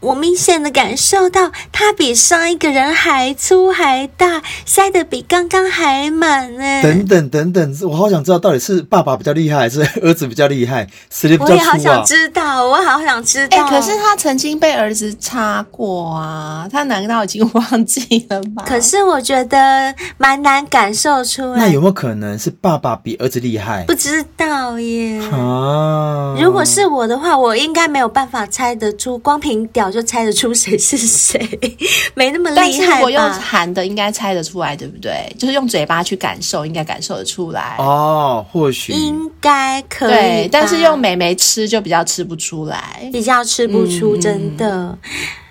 [0.00, 6.82] 我明显的感受到，他比上一个人还粗还大，塞得比刚刚还满呢。
[6.82, 11.54] 等等等等，我好想知道到底是爸爸比较厉害，还是儿子比较厉害，谁比较粗啊？
[11.54, 13.58] 我也好想知道，我好想知道。
[13.58, 18.62] 哎，可是他曾经被儿子插过啊，他难道已经忘记了吗？
[18.64, 21.58] 可是我觉得蛮难感受出来。
[21.58, 23.82] 那有没有可能是爸爸比儿子厉害？
[23.84, 25.20] 不知道耶。
[25.32, 29.87] 啊，如果是我的话，我应该没有办法猜得出，光凭屌。
[29.90, 31.38] 就猜得出谁是谁，
[32.14, 32.62] 没那么厉害。
[32.62, 35.30] 但是如果用含的，应该猜得出来，对不对？
[35.38, 37.76] 就是用嘴巴去感受，应该感受得出来。
[37.78, 40.10] 哦，或许应该可以。
[40.10, 44.68] 对，但是用美眉吃就比较吃不出来，比较吃不出，真的。
[44.68, 44.98] 嗯、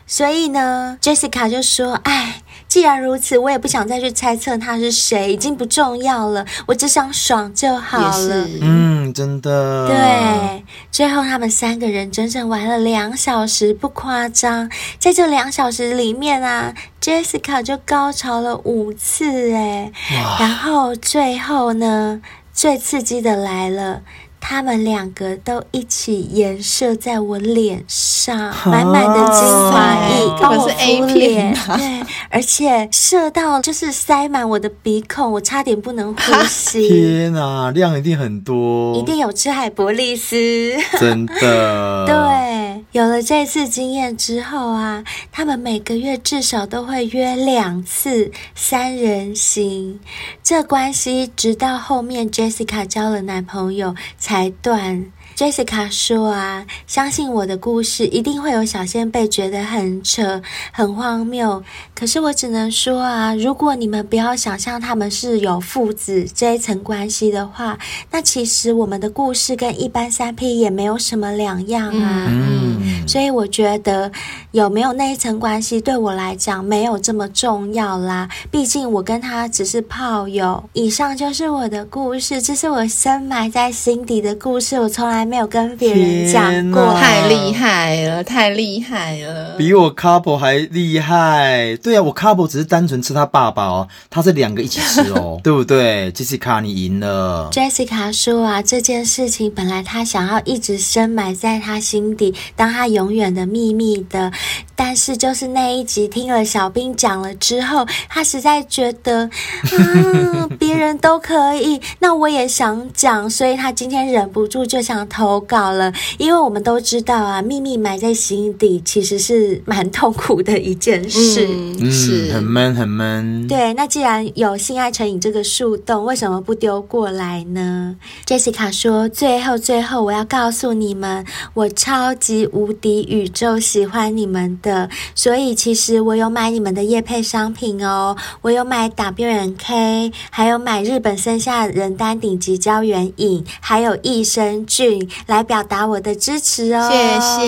[0.06, 2.42] 所以呢，Jessica 就说：“哎。”
[2.78, 6.46] 既然如此，我也不想再去猜测他是谁，已经不重要了。
[6.68, 8.48] 我只想爽就好了。
[8.62, 9.88] 嗯，真的。
[9.88, 14.70] 对，最后他们三个人整整玩了两小时，不夸张。
[15.00, 22.22] 在这两小时里面啊，Jessica 就高潮了五次，哎，哇然后最后呢，
[22.54, 24.04] 最刺激的来了。
[24.40, 31.54] 他们两个都一起颜射在我脸上，满满的精华液，帮我敷脸。
[31.54, 36.88] 对，而且射到就是塞满我的鼻孔，我差点不能呼吸。
[36.90, 42.06] 天哪，量一定很多，一定有吃海博利斯，真的。
[42.08, 50.00] 对，有了这次经验之后啊，他们每个月至少都会约两次三人行，
[50.44, 61.64] 这关系直到后面 Jessica 交了男朋友才来段 Jessica 说啊，相信我的故事，一定会有小仙贝觉得很扯、很荒谬。
[61.94, 67.78] 可是我只能说啊，如果你们不要想象他们是有父子这一层关系的话，
[68.10, 72.26] 那其实我们的故事跟一般三 P 也没有什么两样啊。
[72.28, 74.12] 嗯，所以我觉得
[74.54, 78.28] 有没有那一层关系，对我来讲没有这么重要啦。
[78.50, 80.68] 毕竟我跟他只是炮友。
[80.74, 85.27] 以上就是我的故事，这是我深埋在心底的故事，我从来。
[85.28, 91.76] 没有跟别人讲过，太厉害了，太厉害了，比我 couple 还厉害。
[91.84, 97.50] 对啊，我 couple 只是单纯吃他爸爸哦，他是两个一起吃哦， 对不对？Jessica，你赢了。
[97.52, 104.32] Jessica 说啊，这件事情本来他想要一直深埋在他心底，当他永远的秘密的。
[104.80, 115.92] 但是就是那一集听了小兵讲了之后，他实在觉得，啊，别人都可以，那我也想讲，所以他今天忍不住就想投稿了。
[116.20, 121.48] 因为我们都知道啊，秘密埋在心底其实是蛮痛苦的一件事，
[121.80, 123.48] 嗯，是很闷很闷。
[123.48, 127.96] 对，那既然有性爱成瘾这个树洞，为什么不丢过来呢
[128.28, 131.26] ？Jessica 说，最后最后我要告诉你们，
[131.56, 134.90] 我超级无敌宇宙喜欢你们的。
[135.16, 146.90] 所以其实我有买你们的夜配商品哦，我有买 W&K，还有买日本森下人丹顶级胶原饮，还有益生菌来表达我的支持哦。
[146.90, 147.48] 谢谢，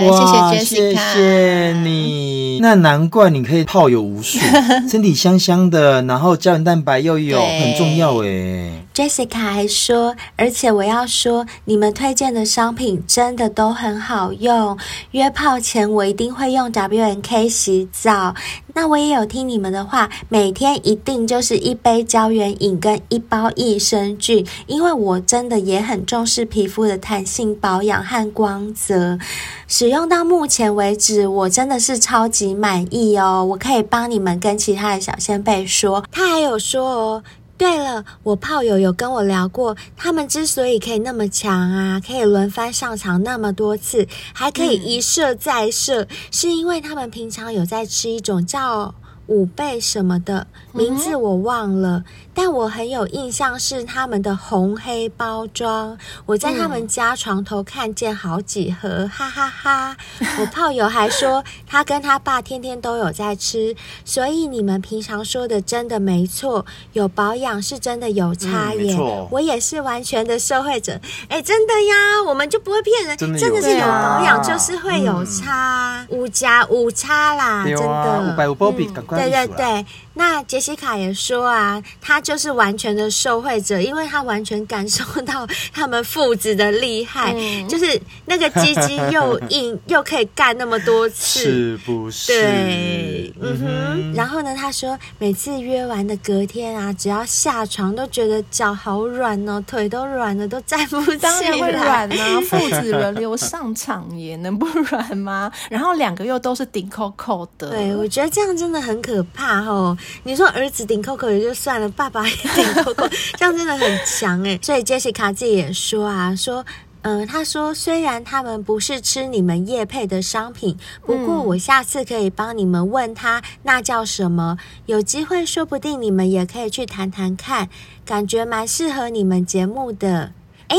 [0.00, 2.58] 谢谢 Jessica，谢谢你。
[2.60, 4.38] 那难怪你可以泡友无数，
[4.90, 8.84] 身体香香的，然后胶原蛋白又有，很重要诶。
[9.00, 14.76] Jessica 还说，而且我要说，你们推荐的商品真的都很好用。
[15.12, 18.34] 约炮前我一定会用 W N K 洗澡。
[18.74, 29.18] 那我也有听你们的话，每天一定就是一杯胶原饮跟一包益生菌，因为我真的也很重视皮肤的弹性保养和光泽。
[29.66, 33.42] 使用到目前为止，我真的是超级满意哦。
[33.42, 37.22] 我可以帮你们跟其他的小仙贝说，他还有说哦。
[37.60, 48.94] 对了，我炮友有跟我聊过，他们之所以可以那么强啊，可以轮番上场那么多次，还可以一射再射，嗯、是因为他们平常有在吃一种叫
[49.26, 51.98] 五倍什么的，名字我忘了。
[51.98, 52.04] 嗯
[52.42, 59.96] 但我很有印象是他们的红黑包装，我在他们家床头看见好几盒，哈哈哈哈！
[60.40, 63.76] 我炮友还说他跟他爸天天都有在吃，
[64.06, 68.96] 所以你们平常说的真的没错，有保养是真的有差耶。
[68.98, 70.98] 嗯、我也是完全的受害者，
[71.28, 78.32] 哎，真的呀，我们就不会骗人，真的，真的是有保养就是会有差，五加五差啦，真的。
[78.32, 79.86] 五百五包比赶快对对对。
[80.14, 92.32] 那杰西卡也说啊，他就是完全的受惠者，因为他完全感受到他们父子的厉害，嗯、就是那个鸡鸡又硬 又可以干那么多次，是不是？
[92.32, 93.66] 对，嗯哼。
[93.66, 101.16] 嗯然后呢，他说每次约完的隔天啊，只要下床都觉得脚好软哦，腿都软了，都站不起来。
[101.18, 105.50] 当然会软啊，父子轮流上场也能不软吗？
[105.68, 109.96] 然后两个又都是顶扣扣的，对，我觉得这样真的很可怕哦。
[110.24, 114.58] 你说儿子顶 Coco 也就算了，爸爸也顶 Coco，这样真的很强哎。
[114.62, 116.66] 所以 Jessica 自己也说啊，说，
[117.02, 127.70] 嗯、呃，他说虽然他们不是吃你们叶配的商品，不过我下次可以帮你们问他那叫什么，有机会说不定你们也可以去谈谈看，
[128.04, 130.32] 感觉蛮适合你们节目的。
[130.70, 130.76] 哎，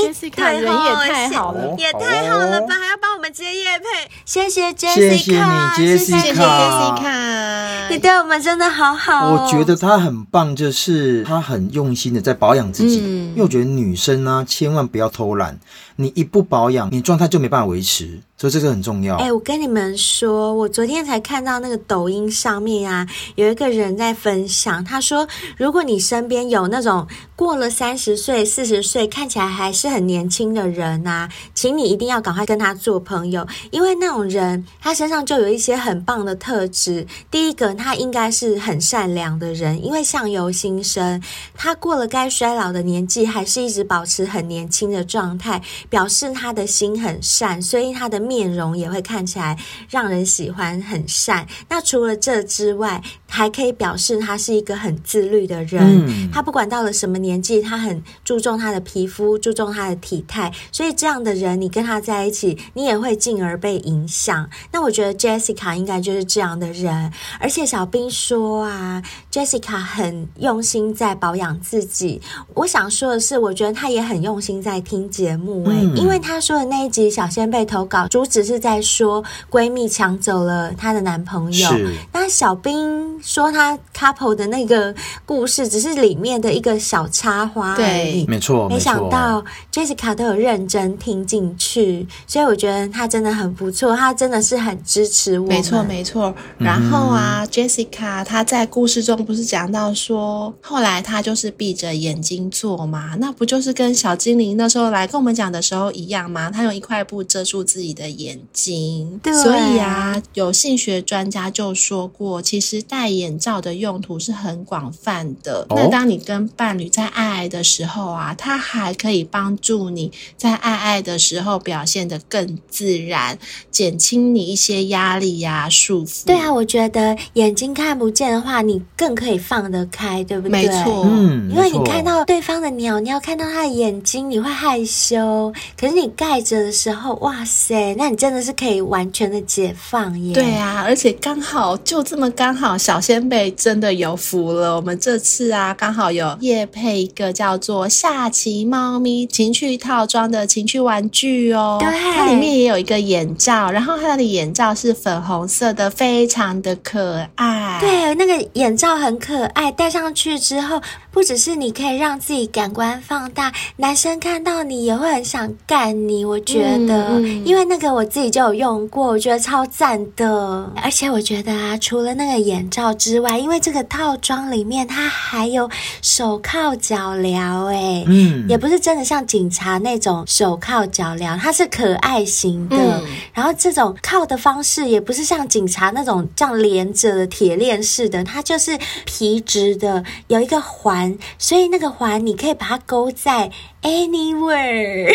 [0.54, 2.75] 人也太好了，也太好了吧！
[2.80, 3.86] 还要帮我们接夜配，
[4.23, 9.45] 谢谢 Jessica，谢谢你，Jessica，谢谢 Jessica，你对我们真的好好哦。
[9.45, 15.60] 我觉得她很棒，就是她很用心的在保养自己，嗯，因为我觉得女生呢，千万不要偷懒。
[16.02, 19.16] 你一不保养，你状态就没办法维持，所以这个很重要。
[19.18, 37.06] 哎、我跟你们说，我昨天才看到那个抖音上面啊，有一个人在分享，他说，如果你身边有那种过了三十岁、四十岁，看起来还是很年轻的人啊，请你一定要赶快跟他做朋友，因为那种人他身上就有一些很棒的特质。
[37.30, 41.22] 第一个，他应该是很善良的人，因为相由心生，
[41.54, 45.62] 他过了该衰老的年纪，还是一直保持很年轻的状态。
[45.92, 49.58] 表示他的心很善，所以他的面容也会看起来
[49.89, 51.46] 让人喜欢，很善。
[51.68, 56.05] 那除了这之外，还可以表示他是一个很自律的人。
[56.05, 60.51] 嗯、他不管到了什么年纪，他很注重他的皮肤，注重他的体态。
[60.69, 64.47] 所以这样的人，你跟他在一起，你也会进而被影响。
[64.71, 67.11] 那我觉得 Jessica 应该就是这样的人。
[67.39, 69.01] 而且小兵说啊
[69.32, 72.21] ，Jessica 很用心在保养自己。
[72.53, 75.71] 我想说的是，我觉得他也很用心在听节目、欸。
[75.71, 81.69] 哎、嗯，因为他说的那一集小仙贝投稿，主旨是在说闺蜜抢走了她的男朋友。
[82.11, 84.93] 那小兵说他 couple 的那个
[85.26, 88.24] 故事，只是里面的一个小插花而已。
[88.24, 88.67] 对，没错。
[88.69, 95.47] 没想到 Jessica 都有认真听进去，所以我觉得他真的很不错，他真的是很支持我。
[95.47, 96.34] 没错，没错。
[96.57, 106.49] 然后啊、嗯、，Jessica 她在故事中不是讲到说，后来他就是闭着眼睛做嘛，那不就是跟小精灵那时候来跟我们讲的时候一样吗？
[106.49, 109.19] 他用一块布遮住自己的眼睛。
[109.22, 109.34] 对。
[109.34, 115.66] 所以啊，有性学专家就说过，其实戴眼罩的用途是很广泛的。
[115.70, 123.38] 哦、那当你跟伴侣在爱爱的时候啊，它还可以帮助你在爱爱的时候表现得更自然，
[123.72, 126.26] 减轻你一些压力呀、啊、束缚。
[126.26, 130.51] 对啊，我觉得眼睛看不见的话，你更可以放得开，对不对？
[130.51, 135.51] 没错，嗯，因为你看到对方的鸟，你要看到他的眼睛，你会害羞。
[135.80, 140.34] 可是你盖着的时候，哇塞，那你真的是可以完全的解放耶。
[140.34, 144.76] 对啊，而且刚好就这么刚好，小仙贝真的有福了。
[144.76, 151.78] 我们这次啊，刚好有夜配一个叫做下棋猫咪情趣套装的情趣玩具哦。
[151.80, 157.80] 对，它里面也有一个眼罩，然后它的眼罩是粉红色的，非常的可爱。
[157.82, 160.80] 对，那个眼罩很可爱，戴上去之后，
[161.12, 166.24] 不只是你可以让自己感官放大，男生看到你也会很想干你。
[166.24, 170.72] 我觉得，嗯嗯、因为那个我自己就有用过，我觉得超赞的。
[170.84, 175.70] 而且我觉得啊，除了那个眼罩之外，因为这个套装里面它还有
[176.02, 182.78] 手铐脚镣，哎，嗯，也不是真的像警察那种手铐脚镣，它是可爱型的。
[182.78, 195.14] 嗯、然后这种铐的方式也不是像警察那种这样连着的铁链式的，它就是皮质的，有一个环，所以那个环你可以把它勾在 anywhere。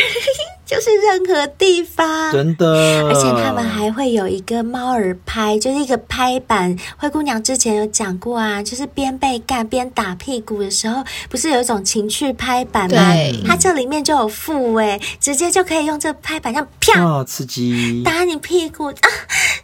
[0.66, 2.66] 就是任何地方，真的，
[3.06, 6.76] 而且他们还会有一个猫耳拍，就是一个拍板。
[6.96, 13.12] 灰姑娘之前有讲过啊，就是边被干边打屁股的时候，不是有一种情趣拍板吗？
[13.12, 19.08] 对，它这里面就有附诶，直接就可以用这拍板，像啪，哦，刺激，打你屁股啊，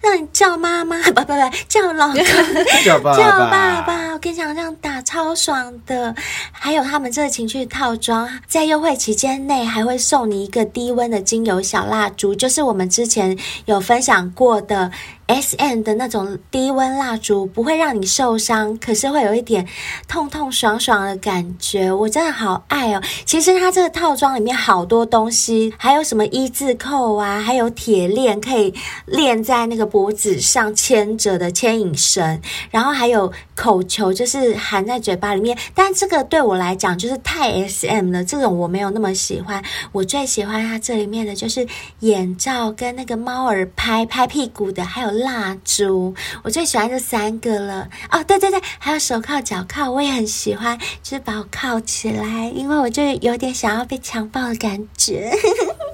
[0.01, 1.33] 让你叫妈妈， 不不不，
[1.69, 2.23] 叫老公，
[2.85, 4.13] 叫爸爸，叫爸爸。
[4.13, 6.15] 我跟你讲，这样打超爽的。
[6.53, 13.37] 还有他们这个情趣套装，在优惠期间内还会送你一个低温的精油小蜡烛，就是我们之前
[13.67, 14.91] 有分享过的。
[15.33, 19.67] S.M 的那种低温蜡烛不会让你受伤，可是会有一点
[20.07, 23.03] 痛痛爽爽的感觉，我真的好爱哦！
[23.25, 28.75] 其实它这个套装里面好多东西，还有什么一字扣啊，还有铁链可以
[29.07, 32.39] 链在那个脖子上牵着的牵引绳，
[32.71, 35.57] 然后还有口球，就是含在嘴巴里面。
[35.75, 39.65] 但这个对我来讲就是太 S.M 了，这种我没有那么喜欢。
[39.93, 41.67] 我最喜欢它这里面的就是
[42.01, 45.22] 眼罩跟那个猫耳拍拍屁股的，还有。
[45.23, 48.23] 蜡烛，我最喜欢这三个了哦！
[48.25, 55.33] 对对对，还有手铐、脚铐，我也很喜欢，就是把我铐起来，因为我就有点想要被强暴的感觉，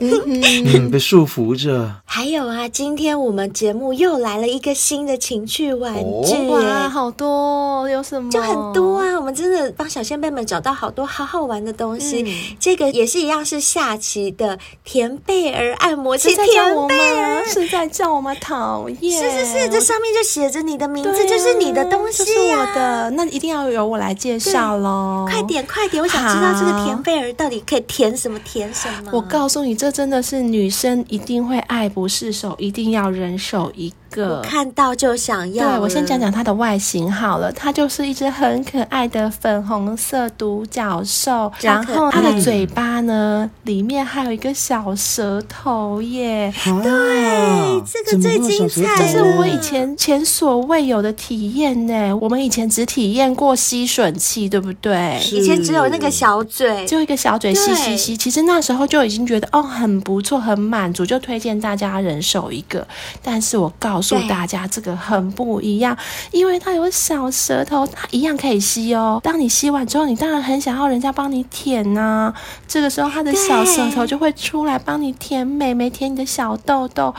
[0.01, 1.91] 嗯， 被束缚着。
[2.05, 5.95] 还有啊，今天我们节目又来了一个新的情趣玩
[6.25, 8.31] 具，哦、哇，好多，有什么？
[8.31, 9.19] 就很多啊！
[9.19, 12.23] 我们真的帮小仙贝们找到好多好好玩的东西。
[12.23, 19.23] 嗯、这个也是一样，是下棋的甜贝儿按摩器，甜贝儿是在叫我们讨厌。
[19.23, 25.27] 是是是，这上面就写着你的名字，啊、就是你的东西、啊，是我的，那一定要由我来介绍喽！
[25.31, 29.11] 快点快点，我想知道这个甜贝儿到底可以填什么填什么。
[29.13, 34.19] 我告诉你，这这真的是女生一定会爱不释手，一定要人手一个。
[34.19, 35.69] 个看到就想要。
[35.69, 46.51] 对，我先讲讲它的外形好了，它就是一只很可爱的粉红色独角兽，然后它的嘴巴呢，里面还有一个小舌头耶。
[46.83, 52.17] 对，这个最精彩，这是我以前前所未有的体验呢。
[52.17, 55.21] 我们以前只体验过吸吮器，对不对？
[55.31, 58.17] 以前只有那个小嘴，就一个小嘴吸吸吸。
[58.17, 62.87] 其实那时候就已经觉得哦，很不错，很满足，就推荐大家人手一个。
[63.23, 63.99] 但是我告。
[63.99, 65.97] 告诉大家，这个很不一样，
[66.31, 69.21] 因为它有小舌头，它一样可以吸哦。
[69.23, 72.35] 当你吸完之后，你当然很想要人家帮你舔呐、啊。
[72.67, 77.15] 这个时候，它的小舌头就会出来帮你舔美眉，舔你的小痘痘。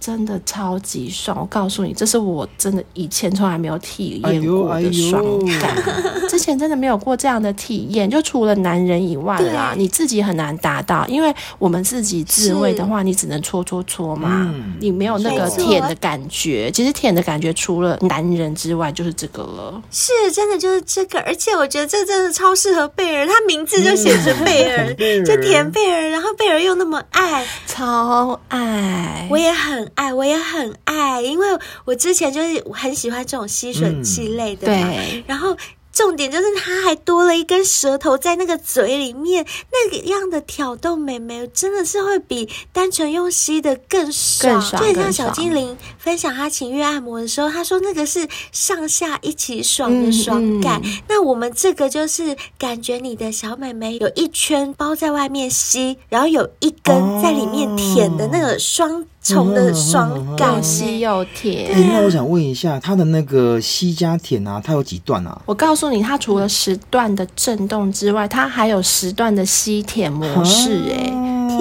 [0.00, 1.36] 真的超级爽！
[1.38, 5.22] 我告诉你，这是我真的以前从来没有体验过的爽
[5.60, 8.08] 感，哎哎、 之前真的没有过这样的体验。
[8.08, 16.70] 就除了男人以外啦，你自己很难达到，因为我们自己自慰的话，你只能搓搓搓嘛，嗯、你没有那个舔的感觉。
[16.70, 19.82] 其实舔的感觉除了男人之外，就是这个了。
[19.90, 29.89] 是，真的就是这个，而且我觉得这真的超适合贝儿，他名字就写着贝儿，嗯、就舔贝儿，然后贝儿又那么爱，超爱，我也很。
[29.94, 31.46] 爱我也很爱，因为
[31.84, 35.56] 我之前就是很喜欢这种吸吮器类的嘛，对，然后。
[35.92, 44.60] 重点就是它还多了一根舌头在那个嘴里面，那个样的挑逗美眉，真的是会比单纯用吸的更爽。
[44.60, 50.80] 就像小精灵分享她情欲按摩的时候，她说那个是上下一起爽的爽感。
[50.84, 61.70] 嗯嗯、那我们这个就是感觉你的小美眉有一圈包在外面吸，然后有一根在里面舔的那个双重的爽吸又甜。
[61.72, 65.40] 哎、欸，那我想问一下，它的那个吸加舔啊，它有几段啊？
[65.44, 65.90] 我告诉。
[65.90, 71.12] 你，它除了十段的震动之外，它还有十段的吸舔模式，哎，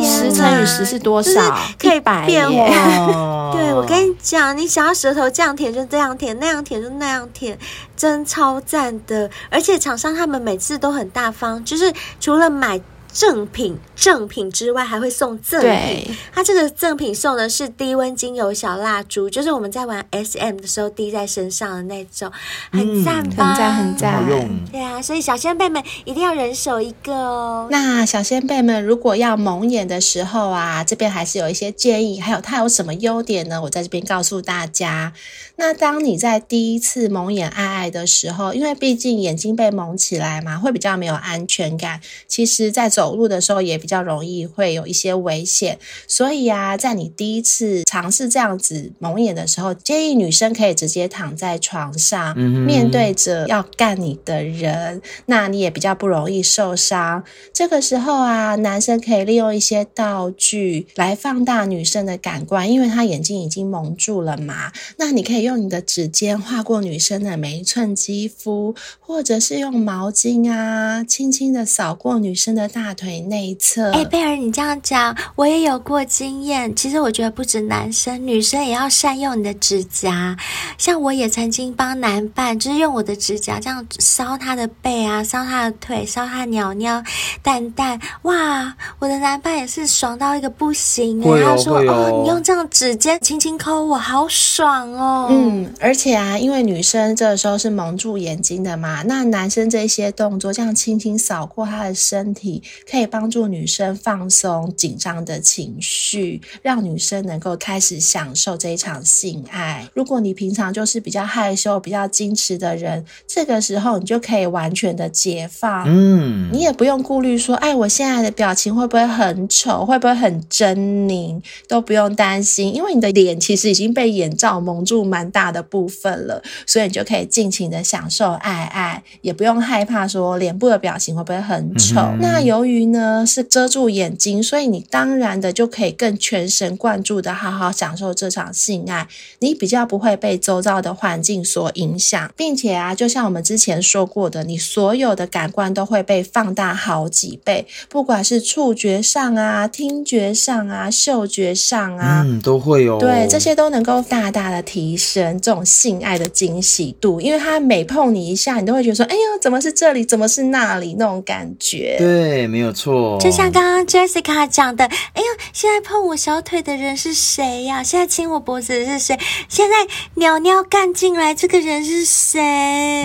[0.03, 1.41] 十乘以十是多少？
[1.77, 3.51] 可以变化。
[3.53, 7.57] 对，我跟你讲，你想要舌头这样舔就这样舔，那样舔就那样舔，
[7.97, 9.29] 真超赞的。
[9.49, 12.79] 而且厂商他们每次都很大方，就是除了买。
[13.11, 15.69] 正品正品之外，还会送赠品。
[15.69, 22.31] 对它这个赠品送的是低温精油小蜡烛，就是我们在玩 SM 的时候滴在身上的那种，
[22.71, 23.47] 很赞吧？
[23.47, 24.13] 很赞，很赞。
[24.13, 24.49] 好用。
[24.71, 27.67] 对啊，所以小仙贝们一定要人手一个哦。
[27.71, 33.61] 那小仙贝们如果要蒙眼的时候啊，这边还是有一些建议，还有它有什么优点呢？
[33.63, 35.13] 我在这边告诉大家。
[35.55, 41.99] 那当你在第一次蒙眼爱爱的时候，因为毕竟眼睛被蒙起来嘛，会比较没有安全感。
[42.27, 57.23] 其实，在走路的时候也比较容易会有一些危险，所以啊，在你第一次尝试这样子蒙眼的时候，建议女生可以直接躺在床上，嗯、面对着要干你的人，那你也比较不容易受伤。
[57.53, 64.73] 这个时候啊，男生可以利用一些道具来放大女生的感官，因为他眼睛已经蒙住了嘛。
[64.97, 72.88] 那你可以用你的指尖划过女生的每一寸肌肤，或者是用毛巾啊，轻轻的扫过女生的大。
[72.89, 73.91] 大腿内侧。
[73.91, 76.75] 哎，贝儿，你这样讲，我也有过经验。
[76.75, 80.35] 其实我觉得不止男生，女生也要善用你的指甲。
[80.79, 87.03] 像我也曾经帮男伴，就是用我的指甲这样搔他的背啊，搔他的腿，搔他鸟鸟
[87.43, 88.01] 蛋蛋。
[88.23, 102.63] 哇，我的男伴也是爽到一个不行他说：“哦，哦，你用这样指尖轻轻抠我，好爽哦。”嗯，而且啊，因为女生这个时候是蒙住眼睛的嘛，那男生这些动作这样轻轻扫过他的身体。
[102.89, 109.87] 可以帮助女生放松紧张的情绪，让女生能够开始享受这一场性爱。
[109.93, 115.85] 如果你平常就是比较害羞、比较矜持的人，这个时候你就可以完全的解放。
[115.87, 131.99] 嗯，你也不用顾虑说，哎，我现在的表情会不会很丑，会不会很狰狞，都不用担心，因为你的脸其实已经被眼罩蒙住蛮大的部分了，所以你就可以尽情的享受爱爱，也不用害怕说脸部的表情会不会很丑。
[131.99, 139.07] 嗯、那由于于呢是遮住眼睛，所以你当然的就可以更全神贯注的好好享受这场性爱。
[139.39, 152.97] 你比较不会被周遭的环境所影响，并且啊，就像我们之前说过的，你所有的感官都会被放大好几倍，不管是触觉上啊、听觉上啊、嗅觉上啊，嗯，都会哦。
[152.99, 160.03] 对，这些都能够大大的提升这种性爱的惊喜度，因为它每碰你一下，你都会觉得说：“哎呦，怎么是这里？
[160.03, 161.95] 怎么是那里？”那种感觉。
[161.97, 162.49] 对。
[162.49, 167.81] 没有错，就像刚刚 Jessica 讲的，哎呀，现在碰我小腿的人是谁呀？
[167.81, 169.19] 现在亲我脖子的是谁？
[169.47, 169.75] 现在
[170.15, 172.39] 鸟鸟干进来，这个人是谁？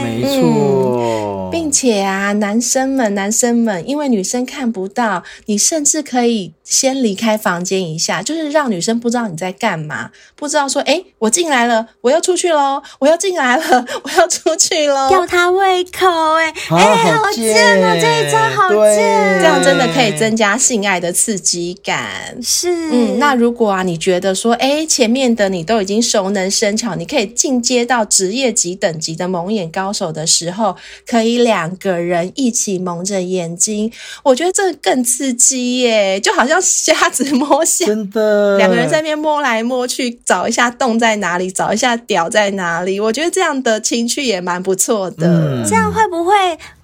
[0.02, 6.52] 没错，嗯，并且啊，男生们，男生们，因为女生看不到，你甚至可以。
[6.64, 16.06] 先离开房间一下，就是让女生不知道你在干嘛，不知道说，哎，我进来了，我要出去喽，我要进来了， 我要出去喽，吊她胃口，
[16.36, 22.34] 哎，哎，好贱哦，这一招好贱，这样真的可以增加性爱的刺激感。
[22.42, 30.74] 是，嗯，那如果啊，你觉得说，哎，前面的你都已经熟能生巧，你可以进阶到职业级等级的蒙眼高手的时候，
[31.06, 33.92] 可以两个人一起蒙着眼睛，
[34.22, 36.53] 我觉得这更刺激耶，就好像。
[36.54, 43.00] 像瞎子摸象，真的，两个人在那边摸来摸去，找一下洞在哪里，找一下屌在哪里。
[43.00, 45.26] 我觉得这样的情趣也蛮不错的。
[45.26, 46.32] 嗯、这样会不会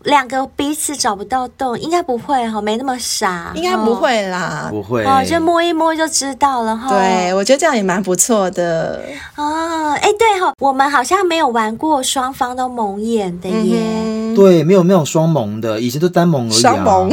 [0.05, 1.79] 两个彼此找不到洞？
[1.79, 6.89] 应该不会哈，没那么傻，应该不会啦，不会哦，就摸一摸就知道了哈。
[6.89, 9.01] 对，我觉得这样也蛮不错的
[9.37, 9.97] 哦。
[10.01, 13.79] 哎，对哈，我们好像没有玩过双方都蒙眼的耶。
[13.79, 16.61] 嗯、对，没有没有双蒙的，以前都单蒙而已、啊。
[16.61, 17.13] 双蒙。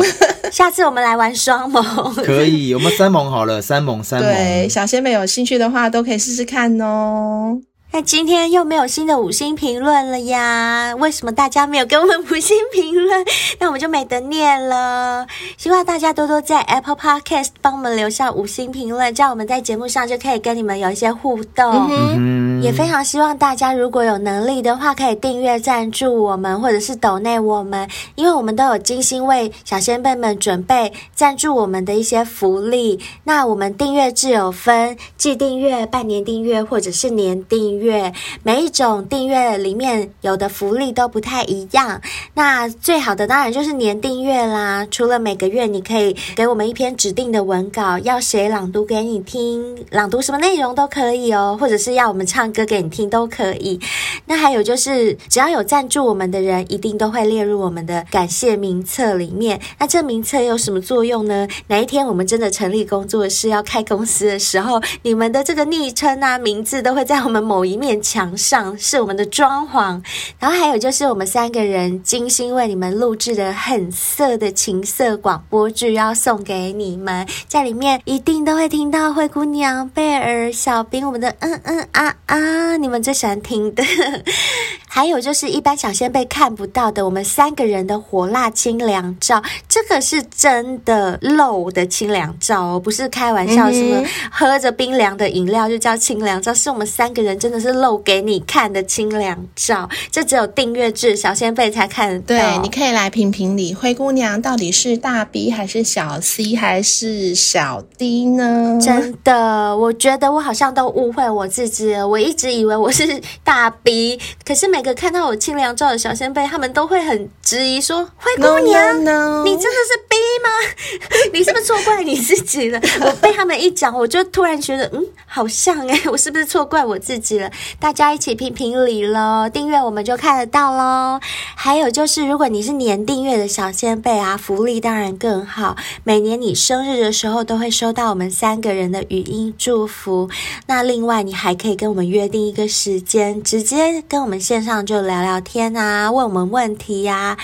[0.58, 1.84] 下次我们来玩双萌，
[2.16, 4.28] 可以，我们三萌好了，三萌三萌。
[4.28, 7.62] 对，小仙妹有兴趣的话，都可以试试看哦。
[7.90, 10.94] 那今天又没有新的五星评论了呀？
[11.00, 13.26] 为什么大家没有给我们五星评论？
[13.60, 15.26] 那我们就没得念了。
[15.58, 21.88] 希望大家多多在 Apple Podcast 帮我们留下五星评论，这样我们在节目上就可以跟你们有一些互动。
[21.90, 33.00] 嗯哼，也非常希望大家如果有能力的话，可以订阅赞助我们，或者是抖内我们，因为我们都有精心为小仙贝们准备赞助我们的一些福利。
[33.24, 37.77] 那我们订阅制有分季订阅、半年订阅或者是年订阅。
[37.78, 38.12] 月
[38.44, 42.02] 每一种订阅里面有的福利都不太一样，
[42.34, 44.88] 那最好的当然就是年订阅啦。
[44.90, 53.80] 除了每个月你可以给我们一篇指定的文稿，要谁朗读给你听，朗读什么内容都可以哦，或者是要我们唱歌给你听都可以。
[54.26, 59.60] 那还有就是，只要有赞助我们的人，一定都会列入我们的感谢名册里面。
[59.80, 61.48] 那这名册有什么作用呢？
[61.68, 70.02] 哪一天我们真的成立工作室要开公司的时候，你们的这个昵称啊、名字都会在我们某一面墙上是我们的装潢，
[70.40, 83.84] 然后还有就是我们三个人精心为你们录制的很色的情色广播剧要送给你们，在里面一定都会听到灰姑娘、贝尔、小兵我们的嗯嗯啊啊，你们最喜欢听的，
[84.88, 97.68] 还有就是一般小仙贝看不到的，我们三个人的火辣清凉照，这个是真的露的清凉照哦，不是开玩笑，什么喝着冰凉的饮料就叫清凉照，是我们三个人真的是。
[97.68, 102.28] 是露给你看的清凉照，这只有订阅制小仙贝才看得到。
[102.28, 108.80] 对，你可以来评评理，灰姑娘到底是大 B 还是小 C 还是小 D 呢？
[108.82, 112.08] 真的，我觉得我好像都误会我自己了。
[112.08, 119.44] 我一直以为我是大 B，可是每个看到我清凉照的小仙贝，他们都会很质疑说：“灰姑娘，no, no, no.
[119.44, 121.28] 你真的是 B 吗？
[121.34, 127.47] 你是不是错怪你自己了？”我被他们一讲，我就突然觉得，嗯，好像诶，我是不是错怪我自己了？
[127.80, 131.20] 大家一起评评理喽，订阅我们就看得到喽。
[131.56, 135.76] 还有就是，如果你是年订阅的小仙贝啊，福利当然更好。
[136.04, 140.30] 每年你生日的时候，都会收到我们三个人的语音祝福。
[140.68, 147.38] 那另外，你还可以跟我们约定一个时间，直接跟我们线上就聊聊天啊，问我们问题呀、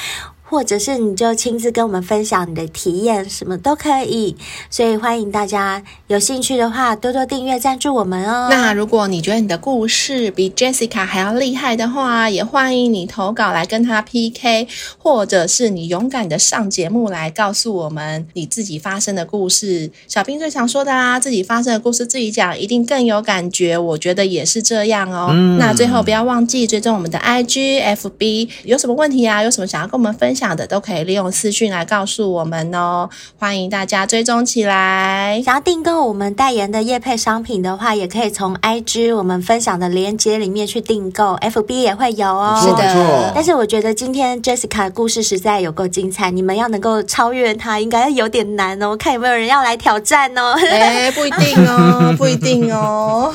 [0.44, 4.36] 或者是你就亲自跟我们分享你的体验，什么都可以。
[4.70, 8.48] 所以欢迎大家有兴趣的话，多多订阅赞助我们哦。
[8.52, 14.68] 那如果你觉得你的故事比 Jessica 还要厉害的话，也欢迎你投稿来跟他 PK，
[14.98, 19.92] 或者是你勇敢的上节目来告诉我们你自己发生的故事。
[20.08, 23.78] 小兵最常说的啦，自己发生的故事自己讲，一定更有感觉。
[23.78, 25.30] 我觉得也是这样哦。
[25.32, 25.58] 嗯。
[25.58, 29.42] 那最后不要忘记追踪我们的 IG、FB，有什么问题啊？
[29.42, 30.54] 有什么想要跟我们分享？
[30.54, 33.10] 的都可以利用私讯来告诉我们哦，
[33.40, 35.42] 欢迎大家追踪起来。
[35.44, 42.60] 想要订购我们代言的业配商品的话，也可以从 IG 我们分享的链接里面去订购，FB 也会有哦。
[42.62, 48.96] 是的，但是我觉得今天 Jessica 的故事实在有够精彩，你们要能够超越她，应该有点难哦。
[48.96, 50.54] 看有没有人要来挑战哦。
[50.70, 53.34] 哎，不一定哦， 不一定哦。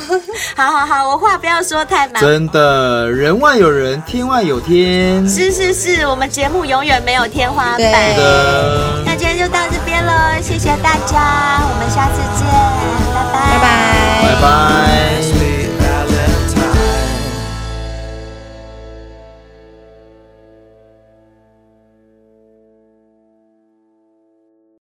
[0.54, 2.22] 好好好，我话不要说太满。
[2.22, 5.26] 真的，人外有人，天外有天。
[5.28, 6.87] 是是是，我们节目永远。
[6.88, 7.92] 人没有天花板。
[9.04, 10.12] 那今天就到这边喽，
[10.42, 12.46] 谢谢大家，我们下次见，
[13.14, 15.17] 拜拜，拜拜，拜拜。